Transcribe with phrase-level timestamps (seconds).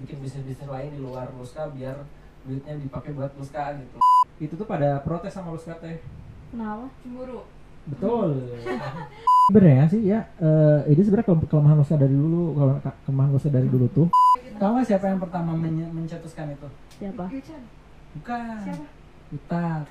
[0.00, 2.02] bikin bisnis bisnis lain di luar Luska biar
[2.42, 3.96] duitnya dipakai buat Luska gitu
[4.38, 6.00] itu tuh pada protes sama Luska teh
[6.50, 6.90] Kenapa?
[6.98, 7.46] Cemburu.
[7.86, 8.28] betul
[9.46, 13.50] sebenarnya sih ya eh, ini sebenarnya kelem- kelemahan Luska dari dulu kalau ke- kelemahan Luska
[13.50, 14.06] dari dulu tuh
[14.56, 17.24] tahu nggak siapa yang pertama menye- mencetuskan itu Siapa?
[18.12, 18.84] Bukan Siapa?
[19.30, 19.84] Utat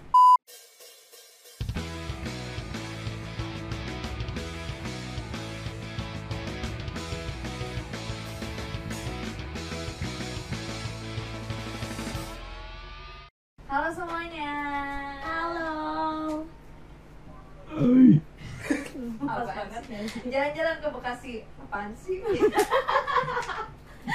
[20.10, 21.34] Jalan-jalan ke Bekasi.
[21.62, 22.18] Apaan sih?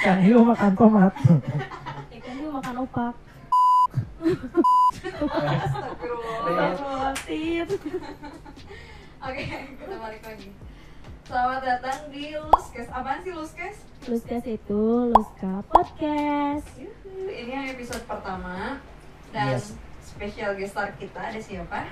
[0.03, 1.13] kan hiu makan tomat
[2.11, 3.13] Ikan itu makan opak.
[4.19, 5.55] Astagfirullah.
[5.55, 7.67] Astagfirullahaladzim.
[9.23, 9.43] Oke,
[9.79, 10.49] kita balik lagi.
[11.25, 12.87] Selamat datang di Luskes.
[12.91, 13.75] Apaan sih Luskes?
[14.05, 16.67] Luska itu Luska Podcast.
[16.75, 18.83] Yuhu, Ini yang episode pertama
[19.31, 19.73] dan Yes.
[20.03, 21.87] spesial guest star kita ada siapa?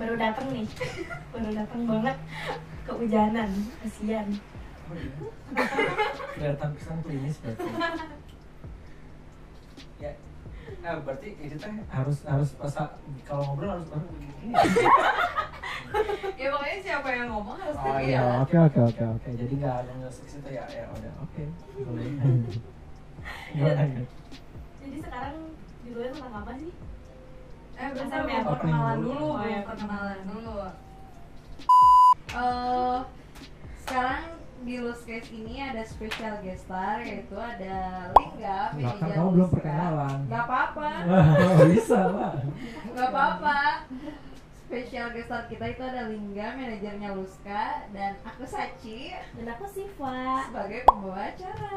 [0.00, 0.66] Baru datang nih.
[1.30, 2.16] Baru datang banget.
[2.82, 3.50] Kehujanan.
[3.80, 4.26] Kasian.
[6.34, 7.64] kelihatan pesan klinis berarti
[9.96, 10.12] ya
[10.82, 12.74] nah berarti itu teh harus harus pas
[13.22, 14.52] kalau ngobrol harus baru begini
[16.34, 18.04] Ya pokoknya siapa yang ngomong harus Oh, terlihat.
[18.04, 18.20] iya.
[18.42, 21.42] oke oke oke oke jadi jadi nggak ada musik situ ya ya udah oke
[21.78, 22.04] boleh
[23.48, 24.06] gimana nih
[24.82, 25.36] Jadi sekarang
[25.82, 26.72] judulnya tentang apa sih?
[27.72, 29.26] Eh, belum ya, perkenalan dulu.
[29.30, 29.60] Oh, iya.
[29.62, 30.52] perkenalan dulu.
[32.28, 32.98] Eh,
[33.82, 34.24] sekarang
[34.62, 39.54] di Luskes ini ada special guest star yaitu ada Lingga, Nggak, kan kamu belum Luska.
[39.58, 40.18] perkenalan.
[40.26, 40.88] Gak apa-apa,
[41.74, 42.34] bisa lah
[42.88, 43.58] gak apa-apa.
[44.62, 50.46] Special guest star kita itu ada Lingga, manajernya Luska dan aku Sachi Dan aku Siva.
[50.46, 51.74] sebagai pembawa acara.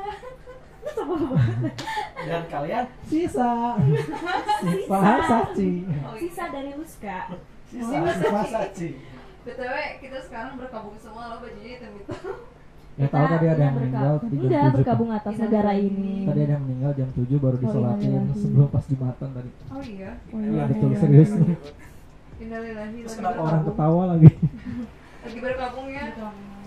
[2.21, 3.73] dan kalian sisa
[4.61, 6.21] sisa saci Oh, iya.
[6.21, 7.33] Sisa dari Luska.
[7.65, 8.89] sisa sisa saci
[9.45, 12.17] BTW kita sekarang berkabung semua loh bajunya hitam-hitam.
[12.95, 16.15] ya tahu tadi ada yang meninggal tadi jam Udah 7 berkabung atas negara ini.
[16.25, 20.11] tadi ada yang meninggal jam 7 baru disolatin sebelum pas jumatan tadi Oh iya.
[20.31, 20.99] Oh, iya iya, betul iya.
[20.99, 21.31] serius
[22.35, 24.29] Innalillahi Terus kenapa orang ketawa lagi
[25.25, 26.03] Lagi berkabung ya.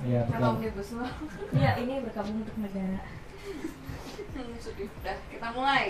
[0.02, 0.52] iya betul.
[1.58, 2.98] Iya, ini berkabung untuk negara.
[4.34, 4.90] Hmm, Sedih.
[4.92, 5.84] Udah, kita mulai.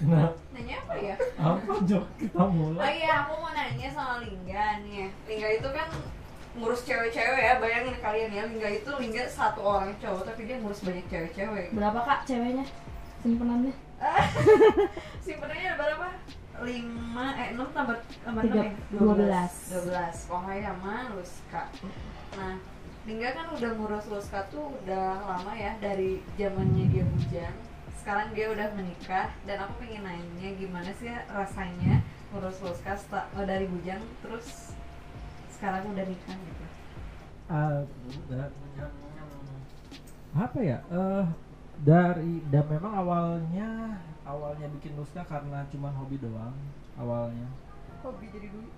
[0.00, 1.14] Nah Nanya apa ya?
[1.36, 5.08] apa jok kita Oh mulai iya, aku mau nanya sama Lingga nih ya.
[5.28, 5.88] Lingga itu kan
[6.56, 7.54] ngurus cewek-cewek ya.
[7.60, 11.72] Bayangin kalian ya, Lingga itu Lingga satu orang cowok tapi dia ngurus banyak cewek-cewek.
[11.76, 12.64] Berapa kak ceweknya?
[13.20, 13.74] Simpenannya?
[15.24, 16.08] Simpenannya ada berapa?
[16.60, 19.52] lima eh enam tambah tambah enam ya dua belas.
[19.72, 21.62] dua belas pokoknya sama Luska
[22.36, 22.54] nah
[23.08, 27.56] Lingga kan udah ngurus Luska tuh udah lama ya dari zamannya dia bujang
[28.00, 32.00] sekarang dia udah menikah dan aku pengen nanya gimana sih rasanya
[32.32, 34.72] ngurus Luska seta- oh, dari bujang terus
[35.52, 36.64] sekarang udah nikah gitu?
[37.46, 37.82] Ah,
[40.32, 40.78] apa ya?
[40.88, 41.26] Eh
[41.80, 46.54] dari dan memang awalnya awalnya bikin Nuska karena cuma hobi doang
[46.96, 47.48] awalnya.
[48.00, 48.74] Hobi jadi duit.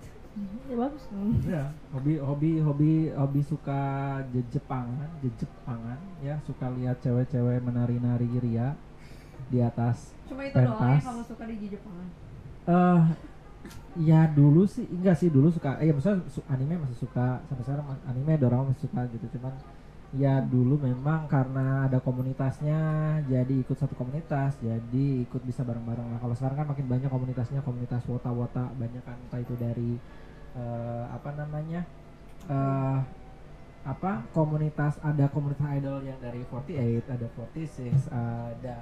[0.65, 1.03] Ya bagus.
[1.45, 1.63] ya
[1.93, 3.81] hobi hobi hobi hobi suka
[4.33, 6.41] je- Jepangan je- Jepangan ya.
[6.43, 8.73] Suka lihat cewek-cewek menari-nari ria
[9.51, 11.01] di atas cuma itu doang ya Pentas.
[11.03, 12.07] kamu suka di Jepangan
[12.63, 13.01] eh
[13.93, 17.63] ya dulu sih enggak sih dulu suka eh ya maksudnya su- anime masih suka sampai
[17.63, 19.53] sekarang anime Doraemon masih suka gitu cuman
[20.13, 22.77] ya dulu memang karena ada komunitasnya
[23.25, 27.65] jadi ikut satu komunitas jadi ikut bisa bareng-bareng lah kalau sekarang kan makin banyak komunitasnya
[27.65, 29.97] komunitas wota-wota banyak kan entah itu dari
[30.53, 31.81] eh, apa namanya
[32.45, 32.97] eh
[33.83, 38.77] apa komunitas ada komunitas idol yang dari 48 ada 46 ada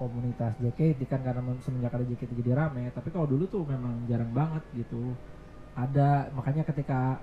[0.00, 2.88] komunitas JKT kan karena men- semenjak ada JKT jadi rame.
[2.88, 5.12] Tapi kalau dulu tuh memang jarang banget gitu.
[5.76, 7.20] Ada makanya ketika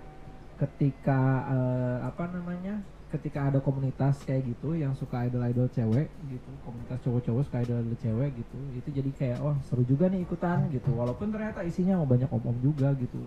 [0.61, 6.99] ketika eh, apa namanya ketika ada komunitas kayak gitu yang suka idol-idol cewek gitu komunitas
[7.07, 10.93] cowok-cowok suka idol-idol cewek gitu itu jadi kayak oh seru juga nih ikutan gitu.
[10.93, 13.17] Walaupun ternyata isinya mau banyak om-om juga gitu.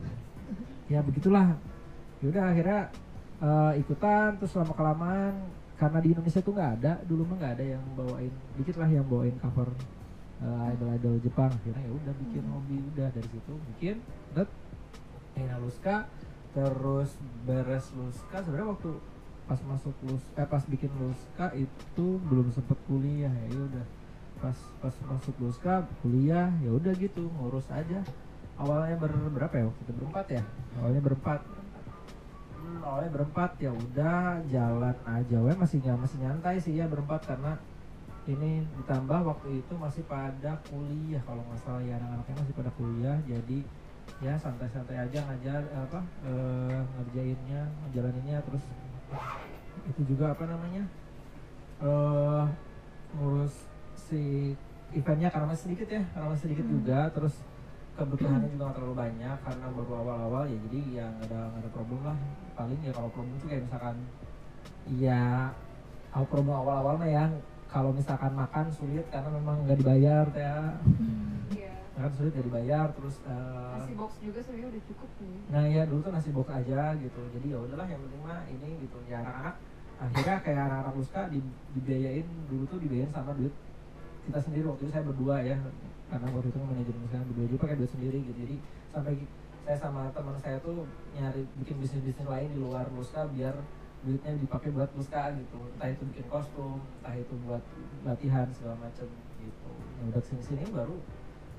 [0.86, 1.58] Ya begitulah.
[2.22, 2.80] Yaudah akhirnya
[3.40, 5.34] eh, ikutan terus lama kelamaan
[5.80, 9.06] karena di Indonesia tuh nggak ada dulu mah nggak ada yang bawain dikit lah yang
[9.08, 9.68] bawain cover
[10.44, 13.96] eh, idol-idol Jepang akhirnya ya udah bikin hobi udah dari situ bikin
[14.36, 14.48] dat
[15.36, 16.08] Ina Luska
[16.52, 17.16] terus
[17.48, 18.90] beres Luska sebenarnya waktu
[19.50, 23.86] pas masuk lus eh pas bikin Luska itu belum sempet kuliah ya ya udah
[24.40, 28.00] pas pas masuk Luska kuliah ya udah gitu ngurus aja.
[28.60, 29.92] Awalnya ber, berapa ya waktu itu?
[29.96, 30.42] Berempat ya?
[30.80, 31.40] Awalnya berempat
[32.70, 35.36] hmm, awalnya berempat ya udah jalan aja.
[35.42, 37.58] We masih nggak masih nyantai sih ya berempat karena
[38.30, 41.18] ini ditambah waktu itu masih pada kuliah.
[41.26, 43.58] Kalau nggak salah ya anak-anaknya masih pada kuliah jadi
[44.20, 48.38] ya santai-santai aja ngajar apa eh, ngerjainnya ngejalaninnya.
[48.46, 48.64] Terus
[49.90, 50.86] itu juga apa namanya
[51.82, 52.44] eh
[53.18, 53.66] ngurus
[53.98, 54.54] si
[54.94, 57.00] eventnya karena masih sedikit ya karena masih sedikit juga.
[57.10, 57.34] Terus
[58.00, 61.70] kebutuhannya juga nggak terlalu banyak karena baru awal-awal ya jadi ya nggak ada nggak ada
[61.76, 62.18] problem lah
[62.56, 63.96] paling ya kalau problem itu kayak misalkan
[64.96, 65.22] ya
[66.10, 67.24] awal promo awal-awal mah ya
[67.70, 70.56] kalau misalkan makan sulit karena memang nggak dibayar ya
[71.52, 71.72] Iya.
[71.94, 75.38] makan sulit nggak dibayar terus eh, Nasi box juga sebenarnya udah cukup nih.
[75.52, 77.20] Nah ya dulu tuh nasi box aja gitu.
[77.36, 78.98] Jadi ya udahlah yang penting mah ini gitu.
[79.06, 79.54] Ya anak-anak
[80.00, 81.38] akhirnya kayak anak-anak Ruska di,
[81.76, 83.52] dibiayain dulu tuh dibiayain sama duit
[84.30, 85.58] kita sendiri waktu itu saya berdua ya
[86.06, 88.38] karena waktu itu manajemen saya berdua juga pakai duit sendiri gitu.
[88.46, 88.56] Jadi
[88.94, 89.14] sampai
[89.66, 90.86] saya sama teman saya tuh
[91.18, 93.54] nyari bikin bisnis bisnis lain di luar Ruska biar
[94.06, 95.58] duitnya dipakai buat Ruska gitu.
[95.74, 97.62] Entah itu bikin kostum, entah itu buat
[98.06, 99.10] latihan segala macem
[99.42, 99.70] gitu.
[99.98, 100.96] Yang udah sini sini baru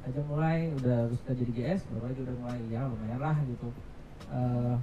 [0.01, 3.69] aja mulai udah harus kerja di GS baru aja udah mulai ya lumayan lah gitu
[4.31, 4.75] Eh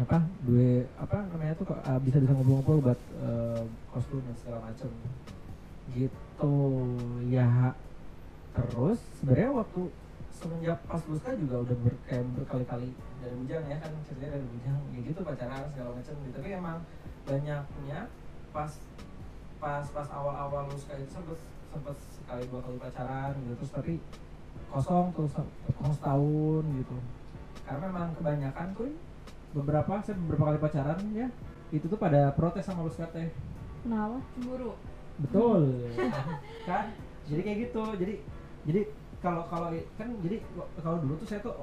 [0.00, 3.62] apa dua apa namanya tuh kok, eh, bisa bisa ngobrol-ngobrol buat eh,
[3.92, 4.88] kostum dan segala macem
[5.92, 6.16] gitu
[7.30, 7.72] ya
[8.52, 9.82] terus sebenarnya waktu
[10.32, 12.90] semenjak pas Luska juga udah ber, kayak berkali-kali
[13.22, 16.78] dari bujang ya kan ceritanya dari bujang ya gitu pacaran segala macem gitu tapi emang
[17.22, 18.00] banyaknya
[18.50, 18.72] pas
[19.62, 21.38] pas pas awal-awal Luska itu sempet
[21.70, 23.92] sempet sekali dua kali pacaran gitu terus tapi
[24.74, 25.32] kosong terus
[25.78, 26.96] kosong setahun gitu
[27.62, 28.92] karena memang kebanyakan tuh
[29.54, 31.28] beberapa saya beberapa kali pacaran ya
[31.70, 33.30] itu tuh pada protes sama Luska teh
[33.82, 34.22] Kenapa?
[34.38, 34.78] Cemburu.
[35.22, 35.62] Betul
[36.68, 36.84] kan
[37.30, 38.14] jadi kayak gitu jadi
[38.66, 38.80] jadi
[39.22, 40.36] kalau kalau kan jadi
[40.82, 41.54] kalau dulu tuh saya tuh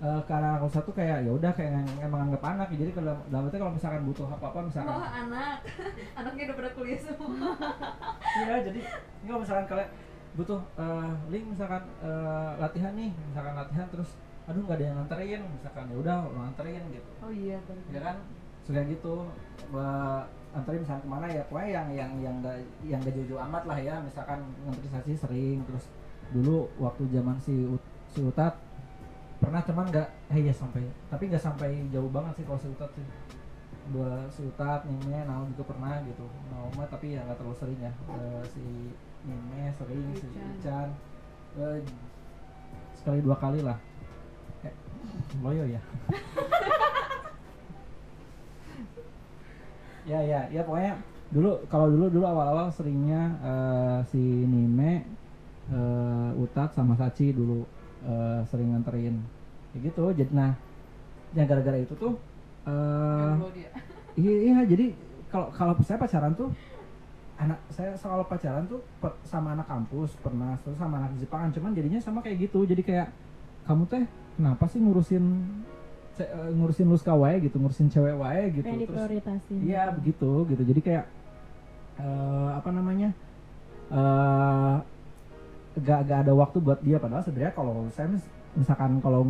[0.00, 2.88] eh, karena kalau satu kayak ya udah kayak emang anggap anak ya.
[2.88, 5.58] jadi kalau dalam arti kalau misalkan butuh apa apa misalkan Wah anak,
[6.18, 7.28] anaknya udah pada kuliah semua.
[8.36, 9.90] Iya, jadi ini kalau misalkan kalian
[10.36, 14.10] butuh eh, link misalkan eh, latihan nih, misalkan latihan terus
[14.46, 17.10] aduh nggak ada yang nganterin, misalkan ya udah lo nganterin gitu.
[17.24, 17.84] Oh iya benar.
[17.92, 18.16] Ya kan?
[18.68, 19.14] Suka gitu
[20.56, 22.56] anterin misalkan ke mana ya, pokoknya yang yang yang nggak
[22.88, 25.84] yang gak jauh-jauh amat lah ya, misalkan nganterin saksi sering terus
[26.32, 27.68] dulu waktu zaman si
[28.10, 28.56] si Utat
[29.36, 30.82] pernah cuman nggak eh ya sampai
[31.12, 33.06] tapi nggak sampai jauh banget sih kalau si Utat sih.
[33.86, 36.26] Dua si Utat, Mime, Naum juga pernah gitu.
[36.50, 37.92] Mah tapi ya nggak terlalu sering ya.
[38.10, 38.64] Eh, si
[39.22, 40.90] Mime sering, si Ican.
[41.54, 41.78] Eh,
[42.98, 43.78] sekali dua kali lah.
[44.66, 44.74] Eh,
[45.38, 45.78] loyo ya
[50.06, 50.94] ya ya ya pokoknya
[51.34, 55.02] dulu kalau dulu dulu awal-awal seringnya eh, si Nime
[55.68, 57.66] eh, Utat sama Sachi dulu
[58.06, 59.18] eh, sering nganterin
[59.74, 60.52] kayak gitu jadi nah
[61.34, 62.14] yang gara-gara itu tuh
[62.70, 63.70] eh, dia.
[64.16, 64.96] Iya, iya jadi
[65.28, 66.48] kalau kalau saya pacaran tuh
[67.36, 71.76] anak saya kalau pacaran tuh per- sama anak kampus pernah terus sama anak Jepangan cuman
[71.76, 73.08] jadinya sama kayak gitu jadi kayak
[73.68, 74.04] kamu teh
[74.40, 75.24] kenapa sih ngurusin
[76.24, 79.58] ngurusin luska wae gitu ngurusin cewek wae gitu terus diprioritasin.
[79.60, 80.62] Iya begitu gitu.
[80.64, 81.04] Jadi kayak
[82.00, 83.10] eh apa namanya?
[83.86, 84.76] eh
[85.78, 89.22] gak, gak ada waktu buat dia padahal sebenarnya kalau saya mis- misalkan kalau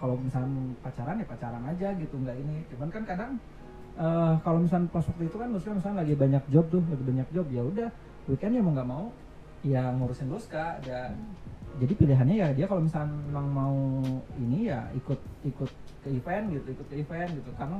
[0.00, 3.32] kalau misalkan pacaran ya pacaran aja gitu nggak ini cuman kan kadang
[4.00, 7.28] eh kalau misalkan pas waktu itu kan Luska misalkan lagi banyak job tuh lagi banyak
[7.30, 7.88] job ya udah
[8.26, 9.04] weekend ya mau nggak mau
[9.60, 11.12] ya ngurusin Luska ada
[11.78, 13.78] jadi pilihannya ya dia kalau misalkan memang mau
[14.36, 17.50] ini ya ikut ikut ke event gitu ikut ke event gitu.
[17.54, 17.78] Karena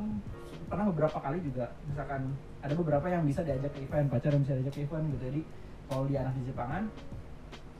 [0.70, 2.30] pernah beberapa kali juga misalkan
[2.62, 5.22] ada beberapa yang bisa diajak ke event pacar yang bisa diajak ke event gitu.
[5.26, 5.40] Jadi
[5.90, 6.84] kalau dia anak di Jepangan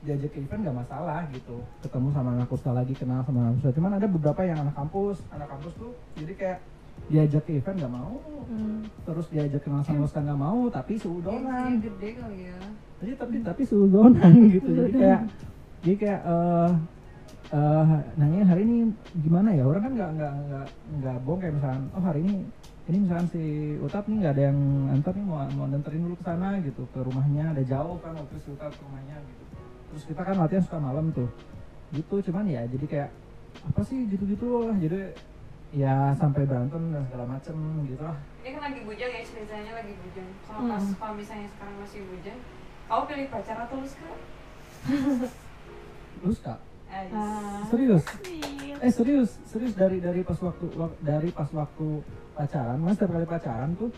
[0.01, 1.57] diajak ke event gak masalah gitu.
[1.85, 3.71] Ketemu sama anak kusta lagi kenal sama anak kusta.
[3.77, 6.59] Cuman ada beberapa yang anak kampus anak kampus tuh jadi kayak
[7.09, 8.15] diajak ke event gak mau.
[8.51, 8.83] Hmm.
[9.07, 11.79] terus diajak kenal sama kusta gak mau tapi seudonan.
[11.79, 12.61] Gengsinya gede kali ya.
[13.01, 14.69] jadi tapi tapi seudonan gitu.
[14.69, 15.21] Jadi kayak
[15.81, 16.71] jadi kayak eh
[17.51, 17.85] eh
[18.15, 18.77] nanya hari ini
[19.19, 19.65] gimana ya?
[19.67, 20.67] Orang kan nggak nggak nggak
[21.01, 22.37] nggak bohong kayak misalkan oh hari ini
[22.87, 23.43] ini misalkan si
[23.81, 24.59] Utap nih nggak ada yang
[24.93, 27.45] antar nih mau mau nganterin dulu ke sana gitu ke rumahnya.
[27.57, 29.43] Ada jauh kan waktu si Utap ke rumahnya gitu.
[29.91, 31.29] Terus kita kan latihan suka malam tuh.
[31.91, 33.11] Gitu cuman ya jadi kayak
[33.67, 33.99] apa sih?
[34.07, 34.77] Gitu-gitu lah.
[34.79, 35.01] Jadi
[35.71, 37.57] ya sampai berantem dan segala macem
[37.87, 38.19] gitu lah.
[38.43, 40.29] Ini kan lagi bujang ya ceritanya lagi bujang.
[40.47, 40.71] Kalau Hmm.
[40.71, 42.39] pas kalau misalnya sekarang masih bujang,
[42.87, 44.21] kamu pilih pacar atau lu sekarang?
[46.17, 46.59] terus kak?
[46.87, 47.63] Eh, Ah.
[47.67, 48.03] serius?
[48.25, 48.75] Iya.
[48.81, 49.31] eh serius?
[49.45, 51.87] Serius dari dari pas waktu wak- dari pas waktu
[52.33, 53.91] pacaran mas setiap kali pacaran tuh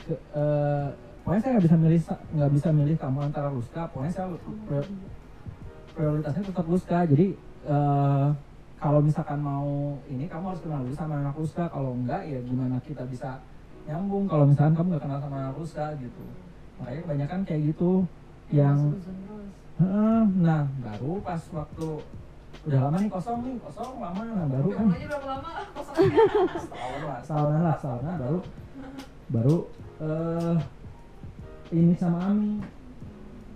[0.00, 0.86] ke, eh,
[1.20, 2.00] pokoknya saya nggak bisa milih
[2.32, 4.26] nggak bisa milih kamu antara Luska pokoknya saya
[4.64, 4.92] pri-
[5.90, 6.98] prioritasnya tetap Luska.
[7.04, 7.26] Jadi
[7.66, 8.28] eh,
[8.80, 9.68] kalau misalkan mau
[10.06, 11.64] ini kamu harus kenal dulu sama anak Luska.
[11.66, 13.36] Kalau enggak ya gimana kita bisa
[13.84, 16.24] nyambung kalau misalkan kamu nggak kenal sama anak Luska gitu.
[16.78, 17.90] Makanya kebanyakan kayak gitu
[18.48, 19.04] yang terus.
[19.04, 19.39] Heeh,
[19.80, 21.88] nah baru pas waktu
[22.68, 25.50] udah lama nih kosong nih kosong lama nah baru kan berapa lama?
[25.76, 26.22] Kosongnya.
[26.60, 27.18] Setahun lah.
[27.24, 28.38] setahunan lah setahunan baru
[29.30, 29.56] baru
[30.00, 30.56] eh
[31.72, 32.60] ini sama Ami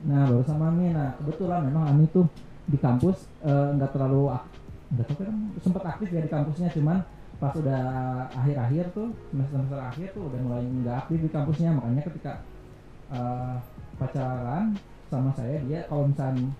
[0.08, 2.24] nah baru sama Ami nah kebetulan memang Ami tuh
[2.64, 4.48] di kampus eh, nggak terlalu ak-
[4.96, 6.98] nggak tahu kan sempet aktif ya di kampusnya cuman
[7.36, 7.82] pas udah
[8.32, 12.32] akhir-akhir tuh semester semester akhir tuh udah mulai nggak aktif di kampusnya makanya ketika
[13.12, 13.54] eh,
[14.00, 14.72] pacaran
[15.14, 16.50] sama saya dia kalau misalnya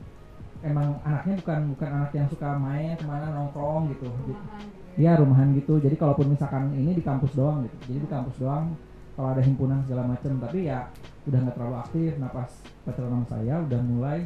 [0.64, 4.64] emang anaknya bukan bukan anak yang suka main ke mana nongkrong gitu Rumahan.
[4.94, 5.82] Iya rumahan gitu.
[5.82, 7.76] Jadi kalaupun misalkan ini di kampus doang gitu.
[7.90, 8.78] Jadi di kampus doang
[9.18, 10.38] kalau ada himpunan segala macam.
[10.38, 10.86] Tapi ya
[11.26, 12.10] udah nggak terlalu aktif.
[12.22, 12.50] Nah pas
[12.86, 14.18] pacaran sama saya udah mulai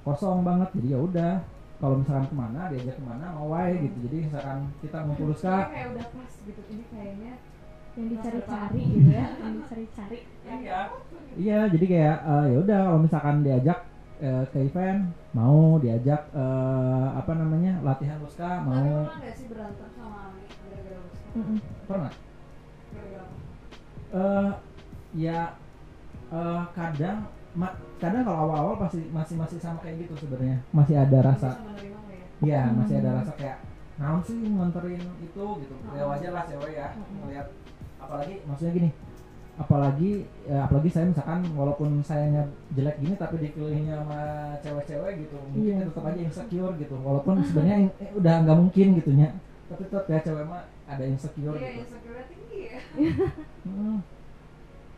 [0.00, 0.68] kosong banget.
[0.80, 1.32] Jadi ya udah
[1.76, 3.96] kalau misalkan ke mana diajak ke mana mau wae gitu.
[4.08, 6.60] Jadi misalkan kita ngumpul kayak udah pas gitu.
[6.72, 7.32] Ini kayaknya
[7.94, 10.80] yang dicari-cari gitu ya yang dicari-cari Iya.
[11.34, 13.78] Iya jadi kayak eh, ya udah kalau misalkan diajak
[14.18, 15.00] eh, ke event
[15.32, 20.98] mau diajak eh, apa namanya latihan Tapi mau pernah nggak sih berantem sama Ami gara-gara
[21.00, 21.28] Luska?
[21.86, 22.12] Pernah
[22.90, 23.26] Gara-gara
[24.14, 24.52] eh
[25.16, 25.38] ya
[26.30, 27.18] eh, kadang
[27.54, 32.26] ma- kadang kalau awal-awal pasti masih masih sama kayak gitu sebenarnya masih ada rasa ya?
[32.42, 32.74] Iya Hmm.
[32.78, 33.58] masih ada rasa kayak
[33.94, 37.30] naon sih nganterin itu gitu ya wajar lah cewek ya Hmm.
[38.04, 38.90] Apalagi maksudnya gini
[39.54, 40.12] apalagi
[40.44, 42.42] ya, apalagi saya misalkan walaupun sayanya
[42.74, 44.20] jelek gini tapi dikelilingi sama
[44.58, 45.86] cewek-cewek gitu mungkin Iya.
[45.86, 49.28] tetap aja insecure gitu walaupun sebenarnya eh, udah nggak mungkin gitunya
[49.70, 52.78] tapi tetap ya cewek mah ada insecure Iya, gitu insecure tinggi ya.
[53.64, 53.98] Hmm.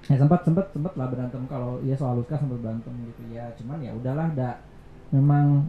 [0.06, 3.50] Ya sempat sempat sempat lah berantem kalau ya soal Luska sempat berantem gitu ya.
[3.58, 4.54] Cuman ya udahlah, dah
[5.10, 5.66] memang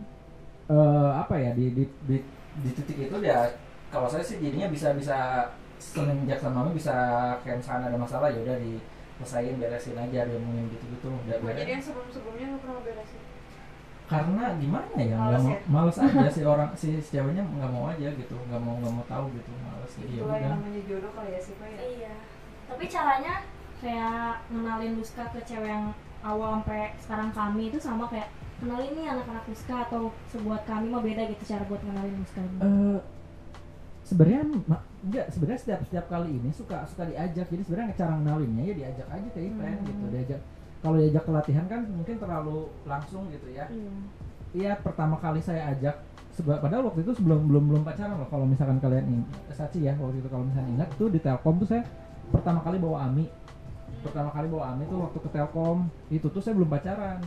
[0.69, 2.17] eh apa ya di di di,
[2.61, 3.49] di titik itu ya
[3.89, 6.93] kalau saya sih jadinya bisa bisa semenjak sama Mami bisa
[7.41, 11.57] kayak misalkan ada masalah ya udah diselesain beresin aja dia ngomongin gitu-gitu udah Oh, beres.
[11.57, 13.21] jadi yang sebelum-sebelumnya nggak pernah beresin.
[14.07, 15.59] Karena gimana ya Males mau ya?
[15.67, 19.05] males aja si orang si, si ceweknya nggak mau aja gitu nggak mau nggak mau
[19.05, 21.79] tahu gitu males jadi ya Itulah yang namanya jodoh kali ya sih Pak ya.
[21.83, 22.13] iya
[22.65, 23.33] tapi caranya
[23.77, 29.05] kayak ngenalin Luska ke cewek yang awal sampai sekarang kami itu sama kayak kenalin nih
[29.07, 32.97] anak-anak Luska atau sebuat kami mah beda gitu cara buat kenalin Luska Eh,
[34.07, 34.41] sebenarnya
[35.03, 37.45] enggak sebenarnya setiap setiap kali ini suka suka diajak.
[37.45, 39.85] Jadi sebenarnya cara ngenalinnya ya diajak aja ke event Hmm.
[39.85, 40.41] gitu diajak.
[40.77, 43.67] Kalau diajak ke latihan kan mungkin terlalu langsung gitu ya.
[43.67, 43.91] Iya.
[44.55, 45.95] Iya pertama kali saya ajak
[46.31, 48.29] seba- padahal waktu itu sebelum belum belum pacaran loh.
[48.31, 51.67] Kalau misalkan kalian ingat Saci ya waktu itu kalau misalnya ingat tuh di Telkom tuh
[51.67, 51.83] saya
[52.29, 53.27] pertama kali bawa Ami.
[53.99, 55.77] Pertama kali bawa Ami tuh waktu ke Telkom.
[56.07, 57.19] Itu tuh saya belum pacaran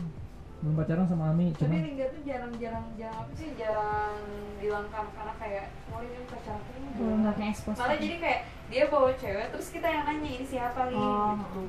[0.61, 4.15] belum pacaran sama Ami Tapi cuma Lingga tuh jarang-jarang jarang apa sih jarang
[4.61, 8.39] bilang kan karena kayak mau ini pacarku ini belum nggak kayak expose Malah jadi kayak
[8.69, 11.61] dia bawa cewek terus kita yang nanya ini siapa nih Oh, gitu.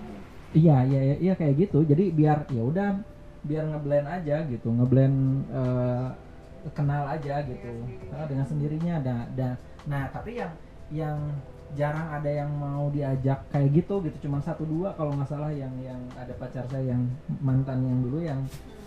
[0.53, 1.81] Iya, iya, iya, iya kayak gitu.
[1.81, 3.01] Jadi biar ya udah
[3.41, 6.09] biar ngeblend aja gitu, ngeblend eh,
[6.77, 7.73] kenal aja gitu.
[7.73, 8.13] sendirinya.
[8.13, 9.51] Nah, dengan sendirinya ada ada.
[9.89, 10.53] Nah, tapi yang
[10.93, 11.17] yang
[11.73, 15.73] jarang ada yang mau diajak kayak gitu gitu cuma satu dua kalau nggak salah yang
[15.81, 17.01] yang ada pacar saya yang
[17.41, 18.41] mantan yang dulu yang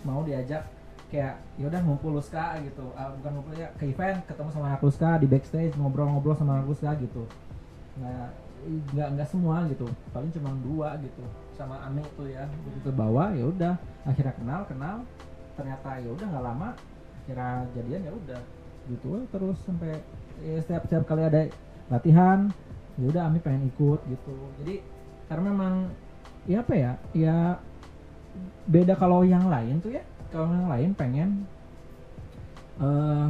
[0.05, 0.63] mau diajak
[1.09, 2.85] kayak yaudah ngumpul Luska gitu.
[2.93, 6.69] Ah, bukan ngumpul ya ke event ketemu sama anak Luska di backstage ngobrol-ngobrol sama anak
[6.69, 7.25] Luska gitu.
[7.99, 8.29] Nah
[8.65, 9.85] nggak nggak semua gitu.
[10.13, 11.23] Paling cuma dua gitu.
[11.57, 12.45] Sama Ami tuh ya.
[12.69, 13.73] Begitu bawa ya udah
[14.05, 14.95] akhirnya kenal kenal.
[15.55, 16.69] Ternyata ya udah nggak lama
[17.25, 18.41] kira jadian ya udah
[18.85, 19.97] gitu aja terus sampai
[20.45, 21.49] ya, setiap setiap kali ada
[21.89, 22.53] latihan
[23.01, 24.35] ya udah Ami pengen ikut gitu.
[24.61, 24.81] Jadi
[25.25, 25.73] karena memang
[26.45, 27.37] ya apa ya ya
[28.65, 30.03] beda kalau yang lain tuh ya.
[30.33, 31.29] Kalau yang lain pengen
[32.75, 33.27] eh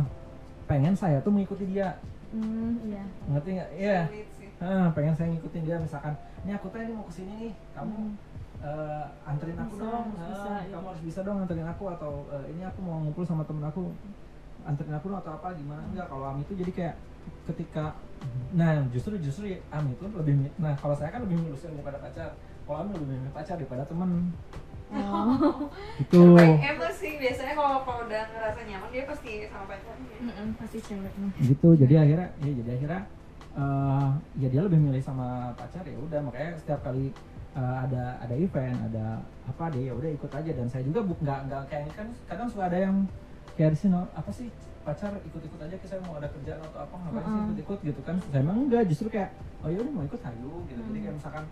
[0.65, 1.93] pengen saya tuh mengikuti dia.
[2.33, 3.03] Hmm, iya.
[3.29, 3.69] Ngerti nggak?
[3.77, 3.99] Iya.
[4.09, 4.49] Sulit sih.
[4.57, 6.15] Ah, pengen saya ngikutin dia misalkan
[6.47, 8.15] ini aku ini mau ke sini nih kamu Hmm.
[8.65, 10.07] eh, anterin aku Bisa, dong.
[10.15, 10.71] harus bisa, iya.
[10.73, 13.91] kamu harus bisa dong anterin aku atau eh, ini aku mau ngumpul sama temen aku
[14.63, 15.83] anterin aku dong atau apa gimana?
[15.91, 16.95] Enggak kalau Ami itu jadi kayak
[17.45, 17.93] ketika
[18.55, 22.31] nah justru justru Ami itu lebih nah kalau saya kan lebih milih daripada pacar.
[22.65, 24.33] Kalau Ami lebih milih pacar daripada temen
[24.87, 25.69] oh
[26.05, 30.17] Terbaik emang sih biasanya kalau kalau udah ngerasa nyaman dia pasti sama pacarnya.
[30.21, 33.01] Mm-mm, pasti cewek mah gitu jadi akhirnya ya jadi akhirnya
[33.53, 37.09] eh, ya dia lebih milih sama pacar ya udah makanya setiap kali
[37.51, 39.05] eh, ada ada event ada
[39.43, 42.47] apa dia ya udah ikut aja dan saya juga bu- nggak nggak kayak kan kadang
[42.47, 42.95] suka ada yang
[43.53, 44.47] kayak di sini apa sih
[44.81, 47.45] pacar ikut-ikut aja kayak saya mau ada kerjaan atau apa ngapain sih Mm-mm.
[47.47, 50.79] ikut-ikut gitu kan saya emang enggak justru kayak oh ya udah mau ikut hayu gitu
[50.79, 51.03] jadi Mm.
[51.03, 51.45] kayak misalkan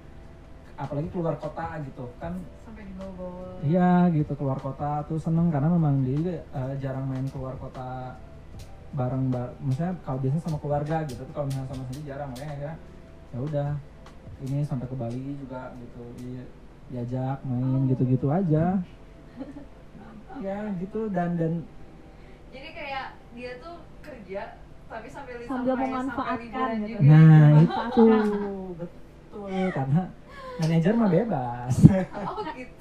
[0.75, 2.33] apalagi keluar kota gitu kan
[2.65, 3.61] Sampai dibawa-bawa.
[3.61, 8.17] Iya gitu keluar kota tuh seneng karena memang dia juga eh, jarang main keluar kota
[8.93, 12.51] bareng bar misalnya kalau biasanya sama keluarga gitu tuh kalau misalnya sama sendiri jarang makanya
[12.53, 12.75] akhirnya
[13.33, 13.69] ya udah
[14.43, 16.29] ini sampai ke Bali juga gitu di,
[16.93, 18.65] diajak main gitu-gitu aja
[20.45, 21.65] ya gitu dan dan
[22.53, 24.41] jadi kayak dia tuh kerja
[24.85, 27.01] tapi sambil Sambil memanfaatkan sampai gitu.
[27.01, 27.17] juga.
[27.17, 28.05] nah itu
[28.77, 30.01] betul karena
[30.55, 31.73] manajer mah bebas.
[32.13, 32.73] Oh gitu.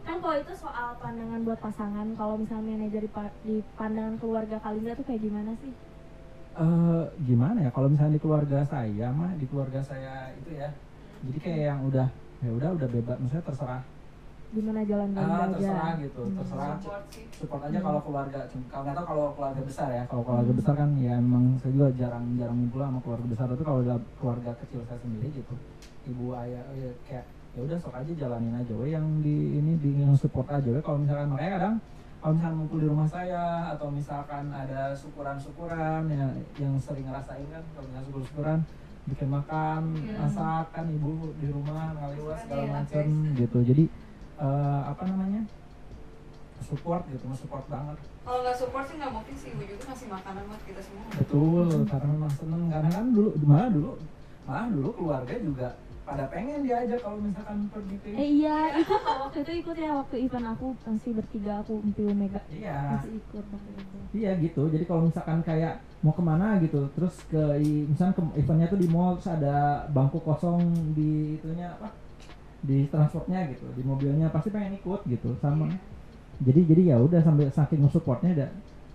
[0.00, 4.56] Kan kalau itu soal pandangan buat pasangan kalau misalnya manajer di, pa- di pandangan keluarga
[4.58, 5.72] Kalinda tuh kayak gimana sih?
[6.56, 7.70] Eh gimana ya?
[7.70, 10.68] Kalau misalnya di keluarga saya mah di keluarga saya itu ya
[11.18, 12.06] jadi kayak yang udah
[12.38, 13.82] ya udah udah bebas maksudnya terserah.
[14.48, 15.52] Gimana jalan jalan ah, aja?
[15.52, 16.36] terserah gitu Hmm.
[16.40, 16.76] terserah.
[17.36, 18.40] Support aja kalau keluarga
[18.72, 20.04] kalau nggak tahu kalau keluarga besar ya.
[20.08, 23.46] Kalau keluarga besar kan ya emang saya juga jarang jarang ngumpul sama keluarga besar.
[23.52, 23.80] Itu kalau
[24.16, 25.54] keluarga kecil saya sendiri gitu
[26.08, 28.72] ibu ayah ya, kayak ya udah sok aja jalanin aja.
[28.72, 30.64] We yang di ini di yang support aja.
[30.64, 31.74] We kalau misalkan makanya kadang
[32.18, 36.26] kalau misalkan ngumpul di rumah saya atau misalkan ada syukuran-syukuran ya
[36.58, 38.58] yang sering ngerasain kan kalau misalnya syukur-syukuran
[39.08, 40.14] bikin makan Iya.
[40.20, 43.38] masak kan ibu di rumah ngaliwas segala Iya, guys.
[43.38, 43.58] gitu.
[43.62, 43.84] Jadi
[44.38, 45.42] eh, apa namanya?
[46.58, 47.96] Support gitu support banget.
[48.26, 51.04] Kalau nggak support sih nggak mungkin sih ibu juga ngasih makanan buat kita semua.
[51.16, 52.62] Betul karena memang seneng.
[52.68, 53.90] Karena kan dulu malah dulu
[54.44, 55.68] malah dulu keluarga juga
[56.08, 59.90] pada pengen diajak kalau misalkan pergi ke eh iya ikut kok waktu itu ikut ya
[60.00, 62.40] waktu event aku masih bertiga aku Empi Omega.
[62.48, 62.78] Iya.
[62.96, 63.96] Masih ikut waktu itu.
[64.16, 64.62] Iya gitu.
[64.72, 67.42] Jadi kalau misalkan kayak mau ke mana gitu terus ke
[67.92, 70.62] misalkan ke eventnya tuh di mall terus ada bangku kosong
[70.96, 71.92] di itunya apa
[72.64, 75.68] di transportnya gitu di mobilnya pasti pengen ikut gitu sama.
[76.40, 78.48] Jadi jadi ya udah sambil saking supportnya ada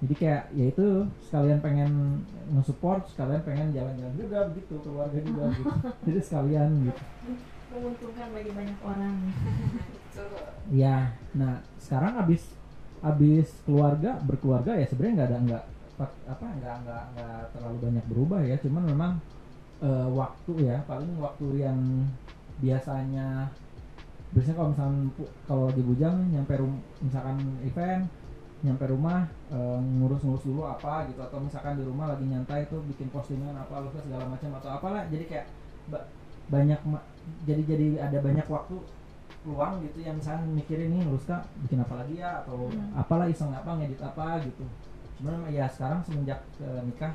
[0.03, 0.87] jadi kayak ya itu
[1.23, 1.91] sekalian pengen
[2.51, 5.71] nge-support sekalian pengen jalan-jalan juga begitu keluarga juga gitu.
[6.11, 7.01] Jadi sekalian gitu.
[7.71, 9.15] Menguntungkan bagi banyak orang.
[10.11, 10.27] Betul.
[10.83, 12.51] ya nah sekarang abis
[12.99, 15.63] abis keluarga berkeluarga ya sebenarnya nggak ada nggak
[16.03, 18.55] apa nggak nggak nggak terlalu banyak berubah ya.
[18.59, 19.11] Cuman memang
[19.79, 21.79] eh, waktu ya paling waktu yang
[22.59, 23.47] biasanya
[24.35, 24.97] biasanya kalau misalkan
[25.47, 28.03] kalau lagi bujang nyampe rum misalkan event
[28.63, 33.11] nyampe rumah eh, ngurus-ngurus dulu apa gitu atau misalkan di rumah lagi nyantai tuh bikin
[33.11, 35.03] postingan apa lukis segala macam atau apalah.
[35.11, 35.45] Jadi kayak
[35.91, 36.07] ba-
[36.47, 36.79] banyak
[37.43, 38.75] jadi jadi ada banyak waktu
[39.43, 42.39] luang gitu yang misalnya mikirin nih Ruska bikin apa lagi ya?
[42.39, 42.95] Atau Hmm.
[42.95, 44.63] apalah iseng apa ngedit apa gitu.
[45.19, 47.11] Cuman ya sekarang semenjak eh, nikah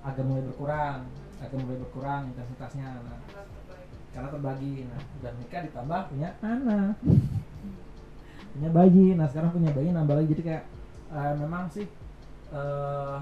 [0.00, 1.02] agak mulai berkurang
[1.42, 2.86] agak mulai berkurang intensitasnya.
[3.02, 3.18] Nah,
[4.10, 6.94] karena terbagi nah udah nikah ditambah punya anak
[8.56, 9.06] punya bayi.
[9.14, 10.28] Nah sekarang punya bayi nambah lagi.
[10.34, 10.64] Jadi kayak
[11.14, 11.86] eh, memang sih
[12.50, 13.16] eh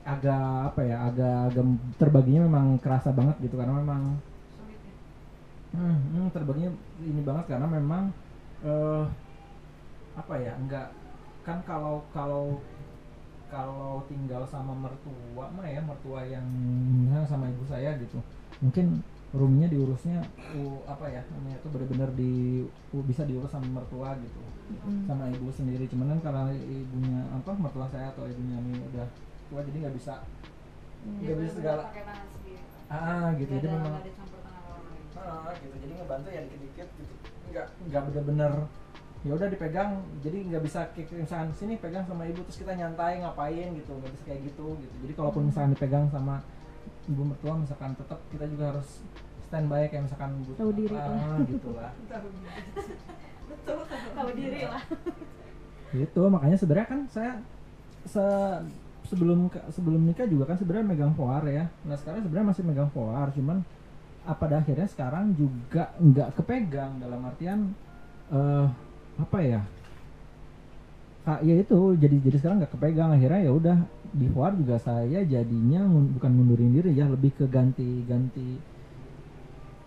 [0.00, 1.64] agak apa ya agak agak
[2.00, 3.56] terbaginya memang kerasa banget gitu.
[3.60, 4.16] Karena memang
[4.56, 4.94] Sulit ya.
[5.76, 6.70] Hmm, hmm, terbaginya
[7.04, 7.44] ini banget.
[7.48, 8.02] Karena memang
[8.64, 9.04] eh
[10.18, 10.88] apa ya enggak
[11.40, 12.60] kan kalau kalau
[13.50, 16.44] kalau tinggal sama mertua mah ya mertua yang
[17.02, 18.20] misalnya sama ibu saya gitu.
[18.62, 20.18] Mungkin roomnya diurusnya
[20.58, 22.32] uh, apa ya namanya itu benar-benar di
[22.66, 24.42] uh, bisa diurus sama mertua gitu.
[24.70, 25.02] Mm.
[25.02, 29.06] sama ibu sendiri cuman kan karena ibunya apa mertua saya atau ibunya ini udah
[29.50, 30.22] tua jadi nggak bisa.
[31.18, 31.34] Iya.
[31.34, 31.82] nggak bisa bener-bener segala.
[31.90, 33.50] sendiri ah gitu.
[33.58, 33.94] Jadi memang
[35.20, 35.76] Ah, gitu.
[35.84, 37.14] Jadi ngebantu ya dikit-dikit gitu.
[37.52, 38.52] Nggak nggak bener-bener
[39.20, 43.20] ya udah dipegang jadi nggak bisa kayak misalkan sini pegang sama ibu terus kita nyantai
[43.20, 44.94] ngapain gitu nggak bisa kayak gitu gitu.
[45.04, 46.40] Jadi kalaupun misalkan dipegang sama
[47.10, 49.02] ibu mertua misalkan tetap kita juga harus
[49.50, 51.38] standby kayak misalkan butuh Tahu diri apa, lah.
[51.42, 51.90] gitu lah.
[53.50, 53.78] Betul
[54.14, 54.82] tahu diri lah.
[55.90, 57.32] Gitu makanya sebenarnya kan saya
[58.06, 58.62] se-
[59.10, 61.66] sebelum sebelum nikah juga kan sebenarnya megang foar ya.
[61.82, 63.58] Nah sekarang sebenarnya masih megang foar cuman
[64.22, 67.72] apa pada akhirnya sekarang juga nggak kepegang dalam artian
[68.30, 68.66] eh
[69.18, 69.60] apa ya
[71.30, 73.14] Kak, ya itu jadi jadi sekarang nggak kepegang.
[73.14, 73.76] Akhirnya ya udah
[74.10, 78.58] di foar juga saya jadinya bukan mundurin diri ya lebih ke ganti ganti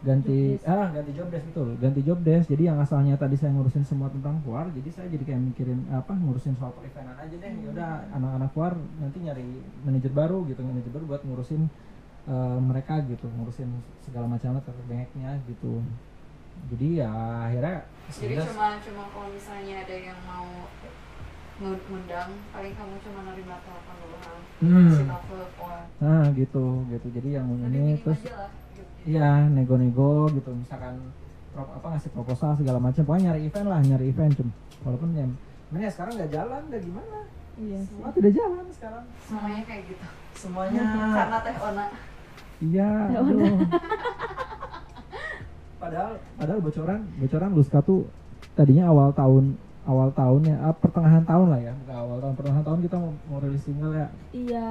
[0.04, 1.68] ganti Job ah ganti job desk betul.
[1.84, 2.48] Ganti job desk.
[2.48, 6.16] Jadi yang asalnya tadi saya ngurusin semua tentang foar jadi saya jadi kayak mikirin apa
[6.16, 7.52] ngurusin soal periklanan aja deh.
[7.60, 9.48] Ya udah anak-anak foar nanti nyari
[9.84, 11.68] manajer baru gitu manajer baru buat ngurusin
[12.32, 13.68] eh, mereka gitu ngurusin
[14.00, 15.84] segala macam terkait banyaknya gitu.
[16.72, 17.12] Jadi ya
[17.52, 20.48] akhirnya jadi sudah- cuma cuma kalau misalnya ada yang mau
[21.56, 24.88] ngundang paling kamu cuma nerima telepon doang Hmm.
[24.88, 28.92] kasih tahu ke phone nah gitu gitu jadi yang lebih ini terus aja lah gitu.
[29.04, 30.96] Iya, nego-nego gitu, misalkan
[31.52, 34.48] pro, apa ngasih proposal segala macam, pokoknya nyari event lah, nyari event cum.
[34.82, 35.28] Walaupun ya,
[35.70, 37.20] ini ya sekarang nggak jalan, nggak gimana,
[37.60, 39.04] iya sih semua tidak jalan sekarang.
[39.22, 40.82] semuanya kayak gitu Semuanya,
[41.20, 41.86] karena teh ona
[42.62, 43.58] iya, Ya aduh.
[45.78, 48.08] padahal, padahal bocoran, bocoran Luska tuh
[48.54, 52.63] tadinya awal tahun awal tahun ya, ah, pertengahan tahun lah ya, Nggak awal tahun, pertengahan
[52.63, 54.08] tahun kita mau, mau rilis single ya.
[54.32, 54.67] Iya.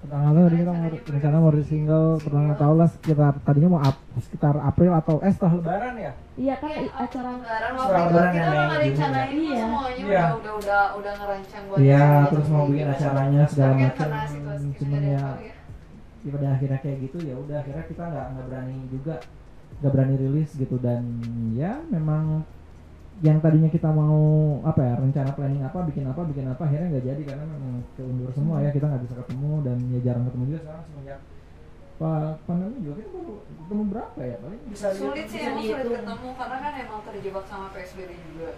[0.00, 3.96] Pertengahan tahun kita mau rencana mau rilis single pertengahan tahun lah sekitar tadinya mau up,
[4.18, 6.12] sekitar April atau eh setelah Lebaran ya.
[6.34, 9.56] Iya kan i- acara Lebaran waktu itu kita ya, udah Mei, ngerencanain Iya.
[9.58, 10.20] semuanya Iya.
[10.24, 14.08] udah udah udah udah ngerancang buat Iya, terus mau bikin acaranya segala macam.
[14.72, 15.54] Cuman ya, yang tahu ya.
[16.20, 19.14] ya pada akhirnya kayak gitu ya udah akhirnya kita nggak nggak berani juga
[19.80, 21.00] nggak berani rilis gitu dan
[21.52, 22.44] ya memang
[23.20, 24.20] yang tadinya kita mau
[24.64, 28.30] apa ya rencana planning apa bikin apa bikin apa akhirnya nggak jadi karena memang keundur
[28.32, 28.70] semua ya.
[28.72, 31.20] Kita nggak bisa ketemu dan ya jarang ketemu juga sekarang semenjak
[32.00, 36.28] pak pandemi juga kita baru ketemu berapa ya paling bisa sulit sih emang sulit ketemu
[36.32, 38.50] karena kan emang terjebak sama PSBB juga.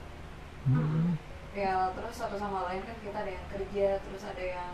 [0.63, 1.19] Hmm.
[1.53, 4.71] ya terus satu sama lain kan kita ada yang kerja terus ada yang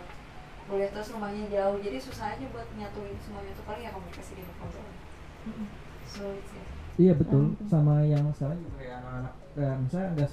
[0.68, 1.81] kuliah terus rumahnya jauh.
[1.81, 4.85] Jadi susah aja buat nyatuin semuanya itu paling ya komunikasi di kantor
[6.05, 6.62] sulit sih.
[6.98, 7.68] Iya betul, Hmm.
[7.70, 10.31] sama yang sekarang juga kayak anak-anak, eh, misalnya enggak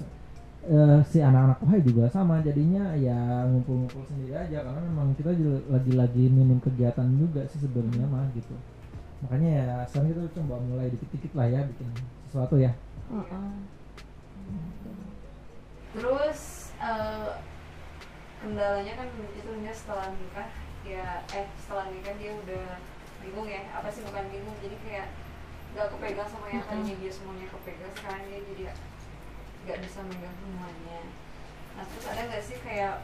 [0.66, 5.30] eh, si anak-anak Wahai juga sama, jadinya ya ngumpul-ngumpul sendiri aja karena memang kita
[5.70, 8.52] lagi-lagi minim kegiatan juga sih sebenarnya mah gitu.
[9.24, 11.88] Makanya ya sekarang kita coba mulai dikit-dikit lah ya bikin
[12.28, 12.72] sesuatu ya.
[13.06, 13.48] Heeh.
[15.96, 17.30] terus eh,
[18.42, 20.48] kendalanya kan itu dia setelah nikah
[20.84, 22.78] ya eh setelah nikah dia udah
[23.24, 25.08] bingung ya apa sih bukan bingung jadi kayak
[25.74, 28.64] nggak kepegang sama yang tadinya dia semuanya kepegang sekarang dia jadi
[29.66, 31.00] nggak bisa megang semuanya.
[31.74, 33.02] Nah terus ada nggak sih kayak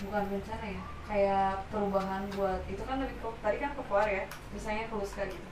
[0.00, 4.24] bukan rencana ya kayak perubahan buat itu kan lebih ke tadi kan ke keluar ya
[4.54, 5.50] misalnya ke Luska gitu.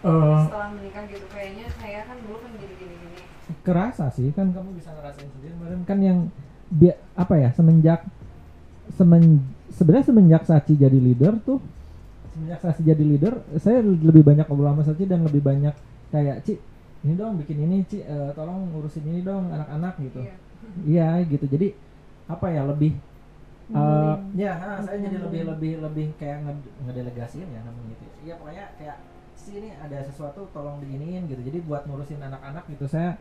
[0.00, 3.20] Setelah menikah gitu kayaknya saya kan dulu kan gini gini gini
[3.66, 5.52] kerasa sih kan kamu bisa ngerasain sendiri.
[5.58, 6.18] Kemarin kan yang
[6.70, 8.06] bi- apa ya semenjak
[8.94, 9.42] semen
[9.74, 11.58] sebenarnya semenjak Sachi jadi leader tuh
[12.30, 15.74] semenjak Sachi jadi leader saya lebih banyak ngobrol sama Sachi dan lebih banyak
[16.14, 16.62] kayak Ci
[17.00, 18.04] ini dong bikin ini Ci.
[18.04, 20.20] Eh, tolong urusin ini dong anak-anak gitu.
[20.20, 20.36] Iya.
[20.84, 21.44] Iya gitu.
[21.48, 21.72] Jadi
[22.28, 22.92] apa ya lebih
[23.70, 24.38] eh, Ngambilin.
[24.38, 28.04] ya ah, saya jadi lebih lebih lebih kayak nge- ngedelegasiin ya namanya gitu.
[28.28, 28.96] Iya pokoknya kayak
[29.34, 31.40] si ini ada sesuatu tolong diiniin gitu.
[31.40, 33.16] Jadi buat ngurusin anak-anak gitu saya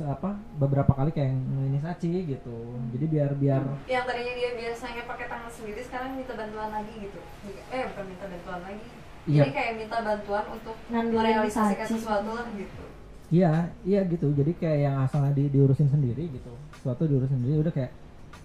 [0.00, 2.56] apa beberapa kali kayak ini saci gitu.
[2.96, 7.20] Jadi biar biar yang tadinya dia biasanya pakai tangan sendiri sekarang minta bantuan lagi gitu.
[7.68, 8.88] Eh bukan minta bantuan lagi.
[9.28, 9.44] Iya.
[9.44, 12.84] jadi kayak minta bantuan untuk merealisasikan sesuatu lah gitu
[13.30, 14.30] iya iya gitu.
[14.34, 16.52] Jadi kayak yang asalnya di, diurusin sendiri gitu.
[16.76, 17.90] Sesuatu diurusin sendiri udah kayak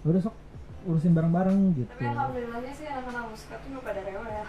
[0.06, 0.34] udah sok
[0.86, 1.90] urusin bareng-bareng gitu.
[1.90, 4.46] Tapi alhamdulillahnya sih anak-anak muska tuh nggak pada rewel ya?